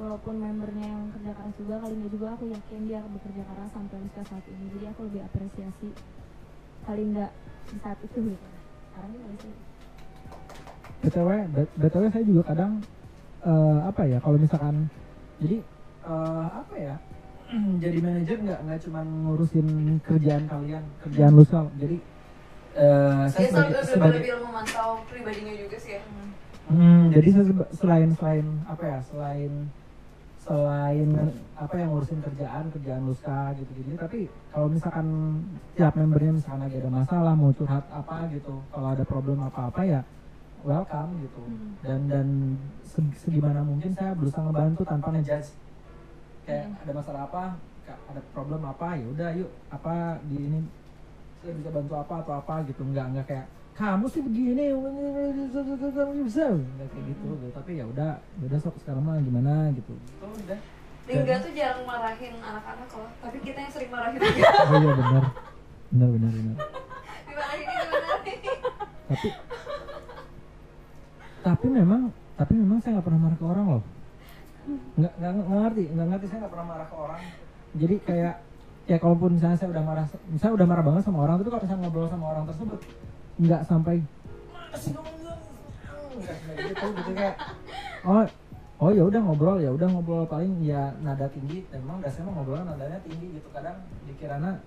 [0.02, 4.22] walaupun membernya yang kerja keras juga Kalingga juga aku yakin dia bekerja keras sampai Rizka
[4.26, 4.64] saat ini.
[4.74, 5.88] Jadi aku lebih apresiasi
[6.90, 7.26] Kalingga
[7.70, 8.46] di saat itu gitu.
[8.90, 9.54] Sekarang ini sih?
[11.06, 11.28] Btw
[11.78, 12.82] btw saya juga kadang
[13.46, 14.90] eh, apa ya kalau misalkan
[15.38, 15.62] Jadi
[16.02, 16.98] eh, apa ya?
[17.52, 19.68] Jadi manajer nggak nggak cuma ngurusin
[20.00, 21.44] kerjaan kalian, kerjaan lu.
[21.44, 21.66] Sal.
[21.76, 21.96] Jadi
[22.72, 26.02] eh, saya Dia sebagai, sampai sebagai lebih memantau pribadinya juga sih ya.
[26.72, 27.44] Hmm, jadi saya
[27.76, 29.52] selain selain apa ya selain
[30.42, 31.08] selain
[31.54, 35.06] apa yang ngurusin kerjaan kerjaan luska gitu gitu tapi kalau misalkan
[35.78, 39.80] tiap membernya misalkan lagi ada masalah mau curhat apa gitu kalau ada problem apa apa
[39.86, 40.00] ya
[40.66, 41.42] welcome gitu.
[41.46, 41.70] Hmm.
[41.86, 42.26] dan dan
[42.82, 45.50] se- segimana mungkin saya berusaha ngebantu tanpa ngejudge
[46.52, 46.82] kayak Hmm.
[46.84, 47.44] ada masalah apa?
[47.82, 48.88] Ada problem apa?
[48.94, 50.60] Ya udah yuk apa di ini
[51.38, 52.54] saya bisa bantu apa atau apa?
[52.62, 52.82] Gitu.
[52.82, 54.64] Nggak nggak kayak kamu sih begini
[56.22, 57.24] bisa nggak kayak gitu.
[57.26, 57.46] Gitu.
[57.50, 59.72] tapi ya udah ya udah sok sekarang mah gimana?
[59.72, 59.92] Gitu.
[59.96, 60.58] Itu udah.
[61.02, 64.46] Lingga tuh jarang marahin anak-anak loh Tapi kita yang sering marahin dia.
[64.62, 65.24] Oh iya benar.
[65.90, 66.56] Benar benar benar.
[67.26, 68.38] Dimarahin gimana nih?
[69.02, 69.28] tapi
[71.42, 73.82] tapi memang tapi memang saya nggak pernah marah ke orang loh
[74.96, 77.20] nggak nggak ngerti nggak ngerti saya nggak pernah marah ke orang.
[77.72, 78.34] Jadi kayak
[78.82, 81.82] ya kalaupun misalnya saya udah marah misalnya udah marah banget sama orang tapi kalau misalnya
[81.86, 82.78] ngobrol sama orang tersebut
[83.38, 83.94] nggak sampai
[86.52, 87.34] gitu gitu kayak
[88.02, 88.26] oh
[88.82, 91.62] oh ya udah ngobrol ya udah ngobrol paling ya nada tinggi.
[91.70, 93.78] Emang dasarnya mah ngobrol nadanya tinggi gitu kadang
[94.10, 94.58] dikirana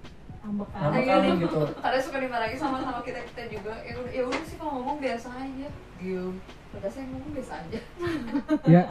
[0.47, 1.61] ambek Ambek kan kali gitu.
[1.83, 3.73] Ada suka dimarahin sama sama kita kita juga.
[3.83, 5.67] Ya udah ya udah sih kalau ngomong biasa aja.
[5.99, 6.35] Diem
[6.79, 7.79] udah saya ngomong biasa aja.
[8.73, 8.81] Ya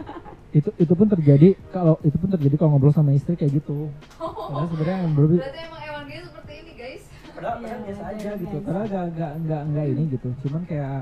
[0.55, 3.91] itu itu pun terjadi kalau itu pun terjadi kalau ngobrol sama istri kayak gitu.
[4.19, 7.03] Karena sebenarnya yang berarti berarti emang emang dia seperti ini guys.
[7.35, 8.43] Padahal padahal biasa aja iya.
[8.43, 8.57] gitu.
[8.63, 10.29] padahal gak, gak, gak, gak ini gitu.
[10.47, 11.01] Cuman kayak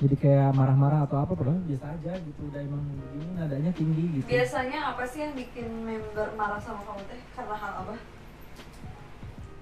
[0.00, 2.40] jadi kayak marah-marah atau apa padahal biasa aja gitu.
[2.48, 4.26] Udah emang begini nadanya tinggi gitu.
[4.28, 7.20] Biasanya apa sih yang bikin member marah sama kamu teh?
[7.36, 7.94] Karena hal apa?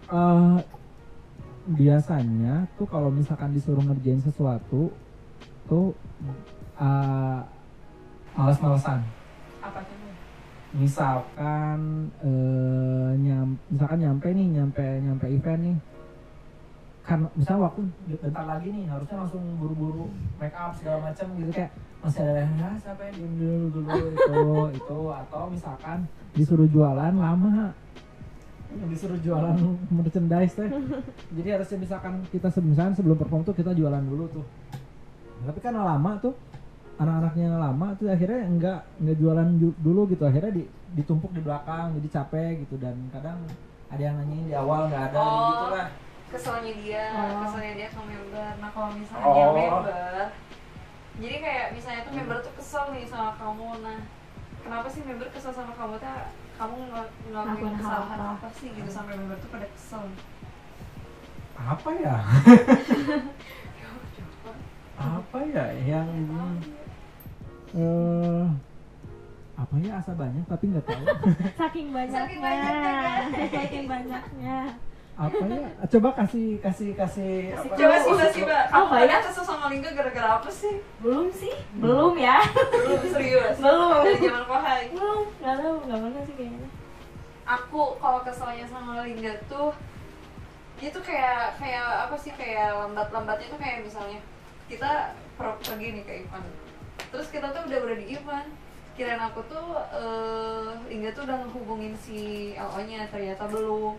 [0.09, 0.59] Eh,
[1.69, 4.89] biasanya tuh kalau misalkan disuruh ngerjain sesuatu
[5.69, 5.93] tuh
[6.79, 7.39] uh,
[8.35, 9.03] malas-malasan.
[9.61, 9.97] Apa tuh
[10.77, 11.81] misalkan
[12.21, 15.77] eh nyam, misalkan nyampe nih nyampe nyampe event nih.
[17.09, 17.81] Karena misalnya waktu
[18.21, 22.53] bentar lagi nih harusnya langsung buru-buru make up segala macam gitu kayak masih ada yang
[22.63, 24.41] "Ah, siapa yang diem dulu dulu itu
[24.77, 25.99] itu atau misalkan
[26.37, 27.73] disuruh jualan lama.
[28.69, 29.57] Disuruh jualan
[29.89, 30.69] merchandise teh.
[31.33, 34.45] Jadi harusnya misalkan kita se- misalkan sebelum perform tuh kita jualan dulu tuh.
[35.49, 36.37] Tapi karena lama tuh
[36.99, 40.23] anak-anaknya yang lama tuh akhirnya enggak enggak jualan ju- dulu gitu.
[40.23, 42.75] Akhirnya di, ditumpuk di belakang jadi capek gitu.
[42.77, 43.39] Dan kadang
[43.89, 45.47] ada yang nanyain di awal nggak ada Oh.
[45.49, 45.89] gitu lah
[46.29, 47.41] keselnya dia Oh.
[47.41, 48.51] keselnya dia ke member.
[48.59, 49.35] Nah kalau misalnya Oh.
[49.35, 50.23] dia member
[51.19, 53.67] jadi kayak misalnya tuh member tuh kesel nih sama kamu.
[53.81, 53.99] Nah
[54.61, 55.97] kenapa sih member kesel sama kamu?
[55.97, 56.19] Tuh
[56.55, 58.35] kamu ngel- ngelakuin kesalahan apa?
[58.37, 60.03] apa sih gitu sampai member tuh pada kesel?
[61.55, 62.17] Apa ya?
[64.99, 65.71] Apa ya?
[65.79, 66.11] Yang
[67.77, 68.47] eh
[69.59, 71.03] apa ya asa banyak tapi nggak tahu.
[71.61, 72.23] Saking banyaknya.
[72.23, 72.97] Saking banyaknya,
[73.51, 74.59] saking banyaknya.
[75.19, 75.67] Apa ya
[75.99, 77.75] coba kasih kasih kasih apa?
[77.75, 78.65] coba sih mbak sih mbak.
[78.71, 79.19] Kamu ya?
[79.19, 80.79] kesel sama Lingga gara-gara apa sih?
[81.03, 81.51] Belum sih.
[81.75, 82.39] Belum ya.
[82.55, 83.59] Belum serius.
[83.59, 84.07] Belum.
[84.07, 84.83] dari zaman kohai.
[84.95, 85.27] Belum.
[85.43, 86.69] Nggak tahu nggak pernah sih kayaknya.
[87.49, 89.75] Aku kalau keselnya sama Lingga tuh
[90.79, 94.23] dia tuh kayak kayak apa sih kayak lambat-lambatnya tuh kayak misalnya
[94.71, 96.47] kita per- pergi nih ke event
[97.09, 98.49] terus kita tuh udah udah di event
[98.99, 103.95] kirain aku tuh eh Lingga tuh udah ngehubungin si LO nya ternyata belum.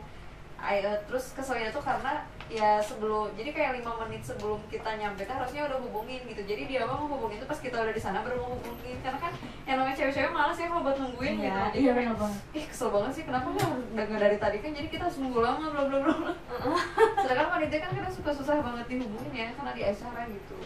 [0.59, 2.19] Ay, eh, terus keselnya tuh karena
[2.51, 6.43] ya sebelum jadi kayak lima menit sebelum kita nyampe tuh harusnya udah hubungin gitu.
[6.43, 8.99] Jadi dia mau hubungin tuh pas kita udah di sana baru mau hubungin.
[8.99, 9.31] Karena kan
[9.63, 11.47] yang namanya cewek-cewek malas ya kalau buat nungguin gitu.
[11.47, 12.39] Iya, jadi iya benar banget.
[12.59, 14.71] ih kesel banget sih kenapa nggak udah nggak dari tadi kan?
[14.75, 16.15] Jadi kita harus nunggu lama bla bla bla
[17.23, 20.57] sedangkan panitia kan kita suka susah banget dihubungin ya karena di acara gitu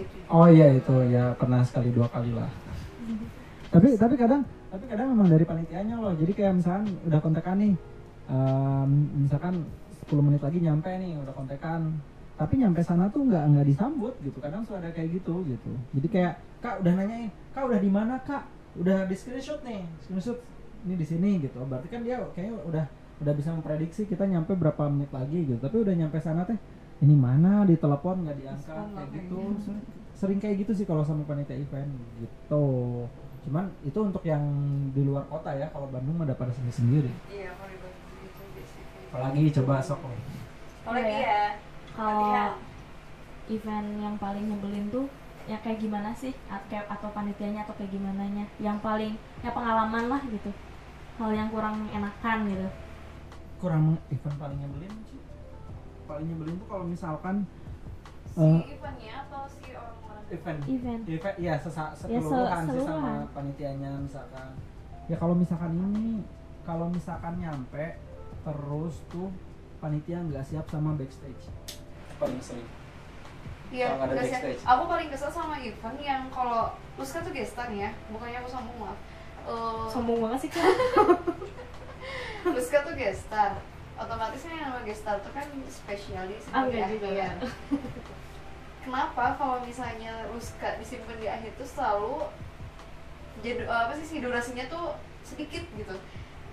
[0.00, 2.48] itu oh iya itu ya pernah sekali dua kali lah.
[3.74, 6.12] Tapi tapi kadang tapi kadang memang dari panitianya loh.
[6.16, 7.74] Jadi kayak misalkan udah kontekan nih
[8.32, 8.90] em,
[9.24, 9.54] misalkan
[10.08, 12.00] 10 menit lagi nyampe nih udah kontekan.
[12.38, 14.40] Tapi nyampe sana tuh nggak nggak disambut gitu.
[14.40, 15.72] Kadang suka ada kayak gitu gitu.
[16.00, 16.34] Jadi kayak
[16.64, 18.44] kak udah nanyain kak udah di mana kak?
[18.80, 20.40] Udah di screenshot nih screenshot
[20.88, 21.60] ini di sini gitu.
[21.68, 22.84] Berarti kan dia kayaknya udah
[23.18, 25.60] udah bisa memprediksi kita nyampe berapa menit lagi gitu.
[25.60, 26.56] Tapi udah nyampe sana teh
[26.98, 27.62] ini mana?
[27.62, 29.40] Di telepon nggak diangkat Respon kayak gitu.
[29.62, 29.82] Sering,
[30.18, 32.66] sering kayak gitu sih kalau sama panitia event gitu.
[33.46, 34.42] Cuman itu untuk yang
[34.92, 38.42] di luar kota ya kalau Bandung ada pada sendiri sendiri iya kalau di Bandung gitu
[38.52, 40.00] biasanya apalagi coba sok
[40.84, 41.22] apalagi Iya.
[41.22, 41.44] ya
[41.96, 42.28] kalau
[43.48, 45.06] event yang paling nyebelin tuh
[45.48, 46.34] ya kayak gimana sih?
[46.52, 50.50] Atau atau panitianya atau kayak gimana nya yang paling ya pengalaman lah gitu.
[51.16, 52.68] Hal yang kurang enakan gitu.
[53.58, 55.17] Kurang event paling nyebelin sih
[56.08, 57.36] paling nyebelin tuh kalau misalkan
[58.26, 58.60] si Eh.
[58.72, 63.90] eventnya atau si orang-orang event event event ya sesa, Ya, se- sekeluruhan sih sama panitianya
[63.98, 64.48] misalkan
[65.04, 66.24] ya kalau misalkan ini
[66.62, 67.86] kalau misalkan nyampe
[68.40, 69.28] terus tuh
[69.78, 71.44] panitia nggak siap sama backstage
[72.16, 72.64] paling sering
[73.68, 74.00] Iya.
[74.64, 78.96] Aku paling kesel sama event yang kalau Luska tuh gestar ya, bukannya aku sombong maaf.
[79.44, 80.64] Eh, sombong banget sih kan
[82.48, 83.60] Luska tuh gestar.
[83.98, 87.38] Otomatis kan yang nama gestar tuh kan spesialis Ah, enggak juga akhir.
[88.80, 92.24] Kenapa kalau misalnya Luska disimpan di akhir tuh selalu
[93.38, 95.94] jadi apa sih sih durasinya tuh sedikit gitu.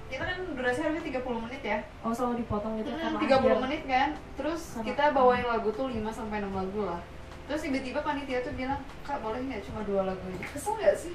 [0.06, 1.78] Kita kan durasi harusnya 30 menit ya.
[2.02, 3.58] oh selalu dipotong gitu Hmm, karena 30 akhir.
[3.60, 7.02] menit kan terus Karena- kita bawain lagu tuh 5 sampai 6 lagu lah
[7.46, 11.14] terus tiba-tiba panitia tuh bilang kak boleh nggak cuma dua lagu aja kesel nggak sih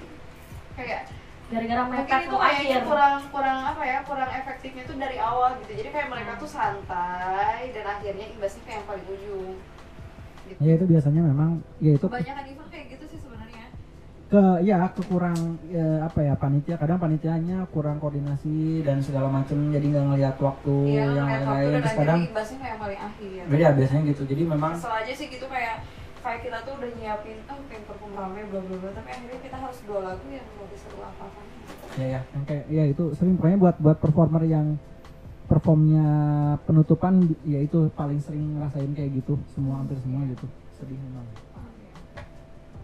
[0.75, 1.07] kayak
[1.51, 5.51] gara-gara mungkin mepet itu kayaknya akhir kurang kurang apa ya kurang efektifnya tuh dari awal
[5.59, 5.73] gitu.
[5.83, 9.55] Jadi kayak mereka tuh santai dan akhirnya imbasnya kayak yang paling ujung
[10.47, 10.59] gitu.
[10.63, 11.51] ya itu biasanya memang
[11.83, 13.65] ya itu kebanyakan event kayak gitu sih sebenarnya.
[14.31, 15.39] Ke ya kekurang
[15.75, 16.77] ya, apa ya panitia.
[16.79, 21.83] Kadang panitianya kurang koordinasi dan segala macam jadi nggak ngelihat waktu Iya, yang lain-lain.
[21.83, 23.41] terus kadang imbasnya kayak yang paling akhir.
[23.51, 24.23] Beda biasanya gitu.
[24.23, 25.83] Jadi memang aja sih gitu kayak
[26.21, 29.57] kayak kita tuh udah nyiapin oh pengen perform rame bla bla bla tapi akhirnya kita
[29.57, 31.41] harus dua lagu yang nggak bisa lu apa apa.
[31.97, 33.35] Ya ya yang kayak ya itu sering.
[33.41, 34.67] Pokoknya buat buat performer yang
[35.49, 36.07] performnya
[36.69, 39.41] penutupan ya itu paling sering ngerasain kayak gitu.
[39.51, 40.47] Semua hampir semua gitu.
[40.77, 41.27] Sedih memang.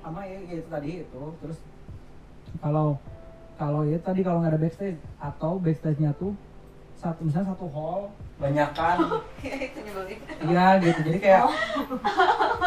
[0.01, 1.23] Sama ya, ya itu tadi itu.
[1.45, 1.59] Terus
[2.65, 2.97] kalau
[3.61, 6.33] kalau ya tadi kalau nggak ada backstage atau backstage-nya tuh
[7.07, 8.01] satu misalnya satu hall
[8.43, 8.97] banyakan.
[10.47, 11.01] Iya gitu.
[11.07, 11.43] Jadi kayak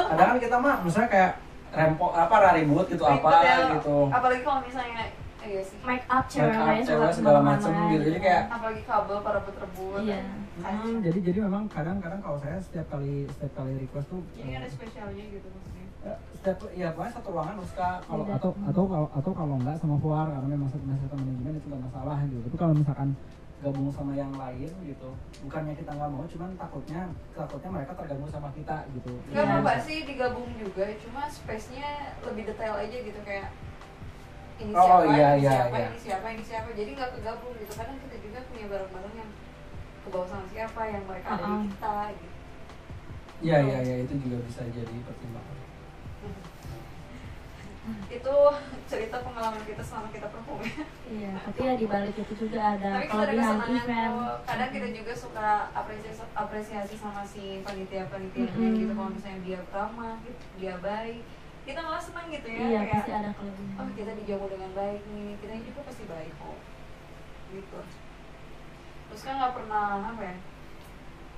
[0.10, 1.32] kadang kan kita mah misalnya kayak
[1.70, 3.58] rempo apa ribut gitu apa ya.
[3.78, 3.98] gitu.
[4.10, 5.06] Apalagi kalau misalnya
[5.44, 5.78] eh, iya sih.
[5.86, 8.04] Make up make cewek up lain cewek segala macem gitu.
[8.10, 10.20] Jadi kayak apalagi kabel para rebut iya.
[10.60, 14.68] Hmm, jadi jadi memang kadang-kadang kalau saya setiap kali setiap kali request tuh jadi ada
[14.68, 15.86] spesialnya gitu maksudnya.
[16.00, 17.98] Eh, setiap ya pokoknya satu ruangan harus kak.
[18.04, 18.36] Kalau Beda.
[18.36, 22.18] atau atau kalau atau kalau enggak sama fuar karena memang satu manajemen itu nggak masalah
[22.28, 22.42] gitu.
[22.44, 23.10] Tapi kalau misalkan
[23.60, 25.10] gabung sama yang lain gitu
[25.43, 27.01] bukannya kita nggak mau cuman takutnya
[27.36, 29.60] takutnya mereka tergabung sama kita gitu Gak Iya.
[29.60, 33.51] apa sih digabung juga, cuma space-nya lebih detail aja gitu kayak
[34.60, 35.88] ini Oh, siapa, iya, ini iya, siapa, iya.
[35.88, 36.70] ini siapa, ini siapa.
[36.76, 37.72] Jadi nggak kegabung gitu.
[37.76, 39.32] Kadang kita juga punya barang-barang yang
[40.03, 41.60] kebawa sama siapa, yang mereka ada Uh-uh.
[41.60, 42.28] di kita gitu.
[43.39, 45.59] iya iya iya itu juga bisa jadi pertimbangan
[48.10, 48.36] Itu
[48.90, 50.84] cerita pengalaman kita selama kita perform ya.
[51.10, 54.14] Iya, tapi ya di balik itu juga ada Tapi kita ada kesenangan event.
[54.46, 58.80] Kadang kita juga suka apresiasi apresiasi sama si panitia-panitianya Mm-mm.
[58.82, 58.92] gitu.
[58.94, 61.22] Kalau misalnya dia ramah, gitu, dia baik,
[61.68, 62.60] kita malah senang gitu ya.
[62.60, 63.78] Iya, kayak, pasti ada kelebihan.
[63.78, 66.58] oh kita dijamu dengan baik nih kita juga pasti baik kok
[67.50, 67.80] gitu
[69.10, 70.36] terus kan nggak pernah apa ya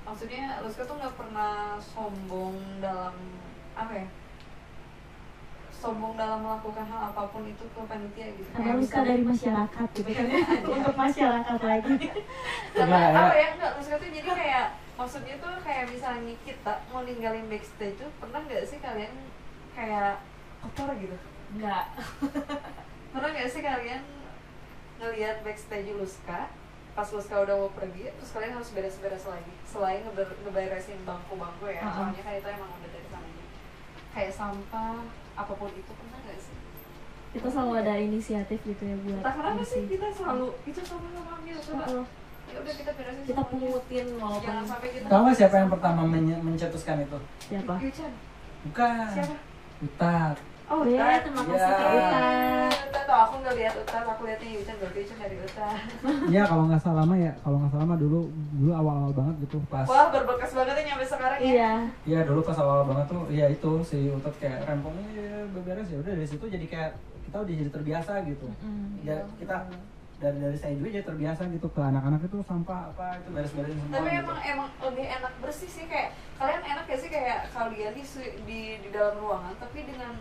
[0.04, 3.16] maksudnya Luska tuh nggak pernah sombong dalam
[3.72, 4.06] apa ya
[5.82, 10.10] sombong dalam melakukan hal apa pun itu ke panitia gitu Ada Luska dari masyarakat gitu
[10.12, 10.26] kan
[10.78, 11.94] untuk masyarakat lagi.
[12.74, 13.18] karena Enggak, ya.
[13.20, 17.96] apa ya nggak Luska tuh jadi kayak maksudnya tuh kayak misalnya kita mau ninggalin backstage
[17.96, 19.12] tuh pernah nggak sih kalian
[19.72, 20.22] kayak
[20.60, 21.16] kotor gitu
[21.52, 21.84] Enggak.
[23.12, 24.00] Pernah gak sih kalian
[24.96, 26.48] ngelihat backstage Luska
[26.92, 31.82] pas Luska udah mau pergi terus kalian harus beres-beres lagi selain ngeber- ngeberesin bangku-bangku ya
[31.82, 31.92] Uh-uh.
[32.06, 33.44] soalnya kan itu emang udah dari sananya
[34.12, 35.00] kayak sampah
[35.34, 36.56] apa pun itu pernah gak sih?
[37.32, 41.30] Kita selalu ada inisiatif gitu ya buat entah kenapa sih kita selalu itu sama sama
[41.34, 41.84] ambil coba
[42.44, 43.48] ya udah kita beresin Kita semuanya.
[43.48, 47.18] pungutin walaupun jangan sampai kita tahu nggak siapa yang pertama menye- mencetuskan itu?
[47.42, 47.74] Siapa?
[47.78, 48.12] Yuchan.
[48.62, 49.08] Bukan.
[49.10, 49.34] Siapa?
[49.80, 50.34] Utar.
[50.68, 51.68] Oh ya, terima kasih Ya.
[51.72, 52.61] Kak
[53.76, 55.68] lihat aku lihatnya Yuchan berarti dari Uta
[56.34, 58.20] Iya kalau nggak salah mah ya kalau nggak salah mah dulu
[58.58, 61.72] dulu awal-awal banget gitu pas wah berbekas banget ya nyampe sekarang ya Iya.
[62.08, 65.98] Iya dulu pas awal banget tuh, iya itu si Utot kayak rempong iya beberes ya
[66.00, 66.92] udah dari situ jadi kayak
[67.28, 68.46] kita udah jadi terbiasa gitu.
[68.60, 69.08] Mm.
[69.08, 69.56] Ya, kita
[70.22, 73.94] dari dari saya juga jadi terbiasa gitu ke anak-anak itu sampah apa itu beres-beresin semua.
[73.98, 74.22] tapi gitu.
[74.22, 78.04] emang emang lebih enak bersih sih kayak kalian enak ya sih kayak kalian di
[78.46, 80.14] di di dalam ruangan tapi dengan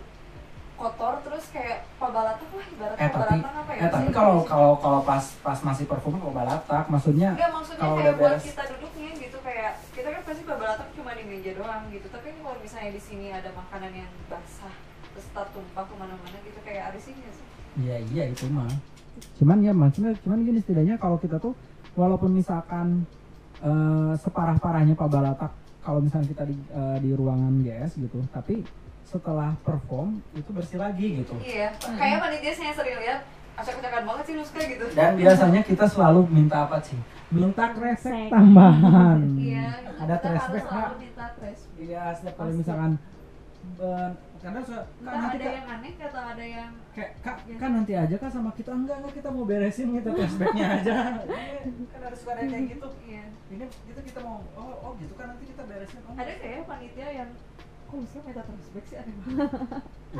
[0.81, 4.15] kotor terus kayak pabalatan lah ibaratnya eh tapi apa ya eh tapi sih?
[4.17, 8.31] kalau kalau kalau pas pas masih perform kok balatak maksudnya Enggak maksudnya kalau kayak buat
[8.33, 12.27] beres- kita duduknya gitu kayak kita kan pasti pabalatan cuma di meja doang gitu tapi
[12.33, 14.73] kalau misalnya di sini ada makanan yang basah
[15.13, 17.45] terus tak tumpah ke mana-mana gitu kayak risih nggak sih
[17.85, 18.67] iya iya itu mah.
[19.37, 21.53] cuman ya maksudnya cuman gini setidaknya kalau kita tuh
[21.93, 23.05] walaupun misalkan
[23.61, 25.51] eh, separah parahnya Pak Balatak
[25.83, 28.63] kalau misalnya kita di eh, di ruangan GS gitu tapi
[29.11, 31.35] setelah perform itu bersih lagi gitu.
[31.43, 33.27] Iya kayak panitia saya sering lihat
[33.59, 34.85] acak-acakan banget sih Nuska gitu.
[34.95, 36.95] Dan biasanya kita selalu minta apa sih?
[37.27, 39.19] Minta kresek tambahan.
[39.35, 39.67] Iya
[39.99, 40.63] ada kresek
[41.75, 42.91] iya setiap kali misalkan
[43.81, 44.09] eh,
[44.41, 47.93] karena so- kan nanti ada Kak, yang aneh atau ada yang kayak kak kan nanti
[47.93, 48.71] aja kak sama kita.
[48.73, 50.95] Enggak enggak kita mau beresin kita flashbacknya aja.
[51.67, 52.87] Ini kan harus yang kayak gitu.
[53.05, 53.25] Iya.
[53.51, 55.99] Ini itu kita mau oh oh gitu kan nanti kita beresin.
[56.07, 56.15] Oh.
[56.15, 57.29] ada kayak panitia yang
[57.91, 59.51] kok bisa minta flashback sih aneh banget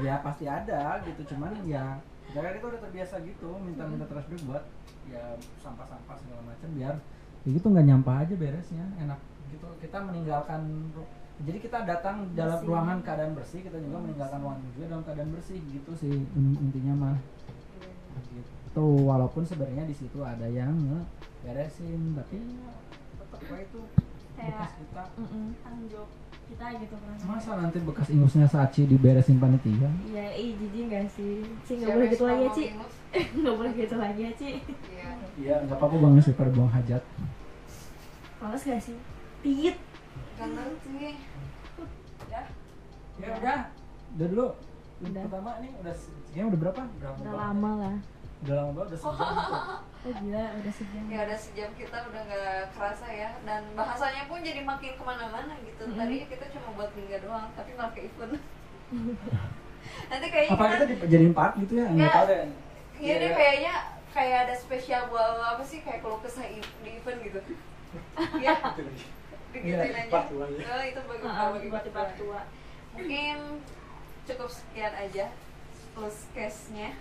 [0.03, 1.21] ya pasti ada gitu.
[1.31, 1.95] Cuman ya
[2.31, 4.63] ya kan kita udah terbiasa gitu minta minta flashback buat
[5.07, 5.23] ya
[5.63, 6.95] sampah-sampah segala macam biar
[7.41, 9.19] ya gitu nggak nyampah aja beresnya enak.
[9.49, 10.91] Gitu kita meninggalkan
[11.41, 12.69] jadi kita datang dalam Bersih.
[12.69, 16.13] ruangan keadaan bersih kita juga meninggalkan ruangan juga dalam keadaan bersih gitu sih.
[16.37, 17.17] In- intinya mah.
[18.29, 18.85] Gitu.
[19.03, 20.75] Walaupun sebenarnya di situ ada yang
[21.41, 22.71] beresin tapi ya,
[23.17, 23.81] tetap itu
[24.31, 25.03] Kayak bekas kita.
[25.19, 26.09] Mm tanggung jawab
[26.51, 27.15] kita gitu kan.
[27.23, 31.39] masa nanti bekas ingusnya Sachi diberesin panitia Iya, ih jijik gak sih?
[31.63, 32.63] Ci nggak boleh gitu lagi ya, Ci.
[33.39, 34.49] Nggak boleh gitu lagi ya, Ci.
[34.87, 37.03] iya iya nggak apa aku banget sih pada buang hajat
[38.37, 38.97] Males gak sih?
[39.41, 39.75] Tit.
[40.33, 40.91] gak ngerti
[42.27, 42.41] ya
[43.17, 43.59] ya udah
[44.11, 44.47] udah dulu
[45.01, 45.21] Udah.
[45.23, 47.95] pertama nih udah se- kayaknya udah berapa berapa Udah lama lah.
[48.41, 49.53] Udah lama banget udah sejam gitu.
[50.01, 51.03] Oh gila, udah sejam.
[51.05, 53.29] ya udah sejam kita udah nggak kerasa ya.
[53.45, 55.83] Dan bahasanya pun jadi makin ke mana-mana gitu.
[55.85, 55.93] Mhm.
[55.93, 58.33] tadi kita cuma buat lingga doang tapi malah ke event
[60.09, 61.87] nanti kayaknya apa kita kita dijadiin part gitu ya?
[61.87, 62.15] Nggak Ya.
[62.15, 62.41] tahu deh.
[62.97, 63.73] Iya deh kayaknya
[64.11, 65.79] kayak ada spesial buat apa sih?
[65.81, 67.39] Kayak kalau kesah di event gitu.
[68.41, 68.55] Ya
[69.51, 70.21] digituin Iya, aja.
[70.23, 70.71] ya.
[70.71, 72.41] oh, itu bagi Ah, bagi buat di part tua.
[72.91, 73.37] Mungkin
[74.23, 75.27] cukup sekian aja
[75.91, 76.95] plus case-nya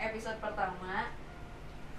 [0.00, 1.12] episode pertama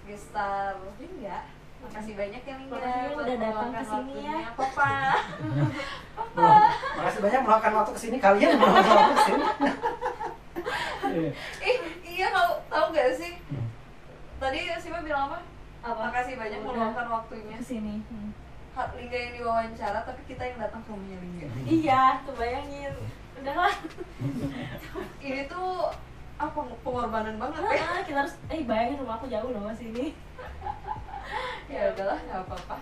[0.01, 1.39] Gestar Lingga
[1.79, 4.37] makasih banyak ya Lingga Makasih buat udah datang ke sini ya.
[4.53, 4.91] Papa
[6.37, 9.45] Wah, makasih banyak meluangkan waktu ke sini kalian meluangkan waktu ke sini
[11.03, 11.31] Iya.
[11.67, 11.77] ih
[12.07, 13.35] iya kalau tahu gak sih
[14.37, 15.39] tadi Sima bilang apa
[15.81, 16.07] Apa?
[16.07, 17.99] makasih banyak meluangkan waktunya Ke sini.
[18.07, 18.31] Hmm.
[18.95, 22.93] Lingga yang diwawancara tapi kita yang datang ke rumahnya Lingga Iya, kebayangin.
[23.35, 23.73] Udahlah.
[25.19, 25.89] ini tuh
[26.41, 27.85] apa pengorbanan banget ya?
[27.85, 30.17] Ah, kita harus eh bayangin rumah aku jauh loh ini.
[31.69, 32.77] ya udahlah nggak apa-apa.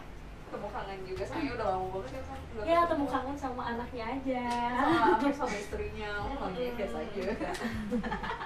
[0.49, 4.45] Temu kangen juga soalnya udah lama banget ya kan ya temu kangen sama anaknya aja.
[4.79, 6.11] Sama apa sama istrinya.
[6.25, 7.23] Oh ya biasa aja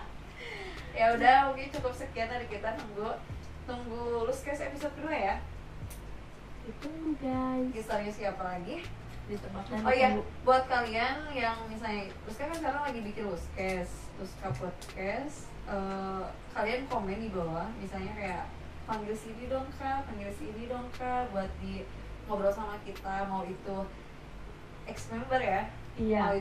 [1.00, 2.76] ya udah mungkin cukup sekian dari kita.
[2.76, 3.10] Tunggu
[3.64, 5.36] tunggu Luskes episode kedua ya.
[6.68, 7.70] Ditunggu guys.
[7.72, 8.84] Historinya siapa lagi
[9.88, 16.24] Oh iya, buat kalian yang misalnya Luska kan sekarang lagi bikin Luskes, Luska Podcast eh,
[16.52, 18.44] Kalian komen di bawah, misalnya kayak
[18.84, 21.88] panggil sini dong kak, panggil sini dong kak Buat di
[22.28, 23.78] ngobrol sama kita, mau itu
[24.84, 25.72] ex-member ya.
[25.96, 26.36] Iya.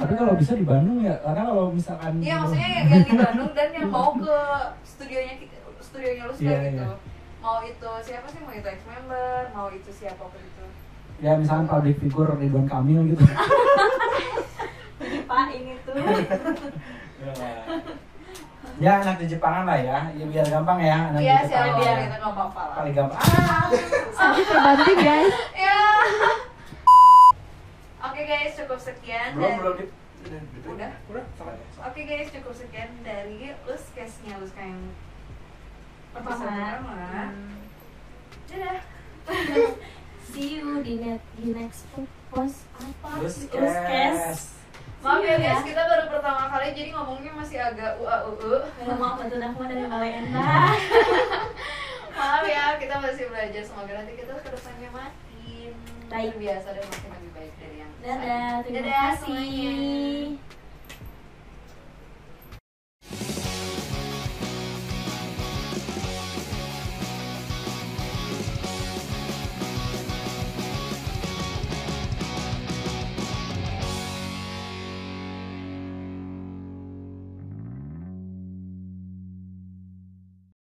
[0.00, 3.50] Tapi kalau bisa di Bandung ya, karena kalau misalkan Iya maksudnya yang, yang di Bandung
[3.52, 4.38] dan yang mau ke
[4.80, 5.34] studionya
[5.76, 6.88] studionya Luska Iya, gitu.
[6.88, 6.96] iya.
[7.44, 10.64] Mau itu siapa sih, mau itu ex-member, mau itu siapa pun itu
[11.18, 13.22] ya misalkan public figure Ridwan Kamil gitu.
[14.98, 15.94] jadi pak ini tuh
[18.74, 21.78] ya anak di Jepangan lah ya, ya biar gampang ya anak Iya di Jepangan.
[21.78, 22.02] biar ya.
[22.02, 23.22] kita nggak apa-apa lah Paling gampang.
[23.22, 23.66] Ah,
[24.10, 25.78] Santi terbanting guys Ya.
[28.04, 29.86] Oke guys, cukup sekian belum dari
[30.24, 30.90] belum Udah?
[31.08, 31.52] udah sama
[31.84, 34.90] Oke guys, cukup sekian dari Luskesnya Luska yang
[36.10, 36.94] pertama pertama.
[37.30, 37.58] Hmm.
[38.46, 38.78] Dadah.
[40.32, 41.84] see you di net di next
[42.30, 43.20] post apa.
[43.20, 44.54] Luskes.
[45.04, 48.56] Maaf ya guys, kita baru pertama kali jadi ngomongnya masih agak ua uu.
[48.88, 50.40] Mau bantu Dahma dari Malenda
[52.16, 53.62] Maaf ya, kita masih belajar.
[53.62, 55.72] Semoga nanti kita ke depannya makin
[56.08, 56.32] Baik.
[56.32, 59.20] terbiasa dan makin lebih baik dari yang Dadah, terima Dadah kasih.
[59.20, 60.53] semuanya.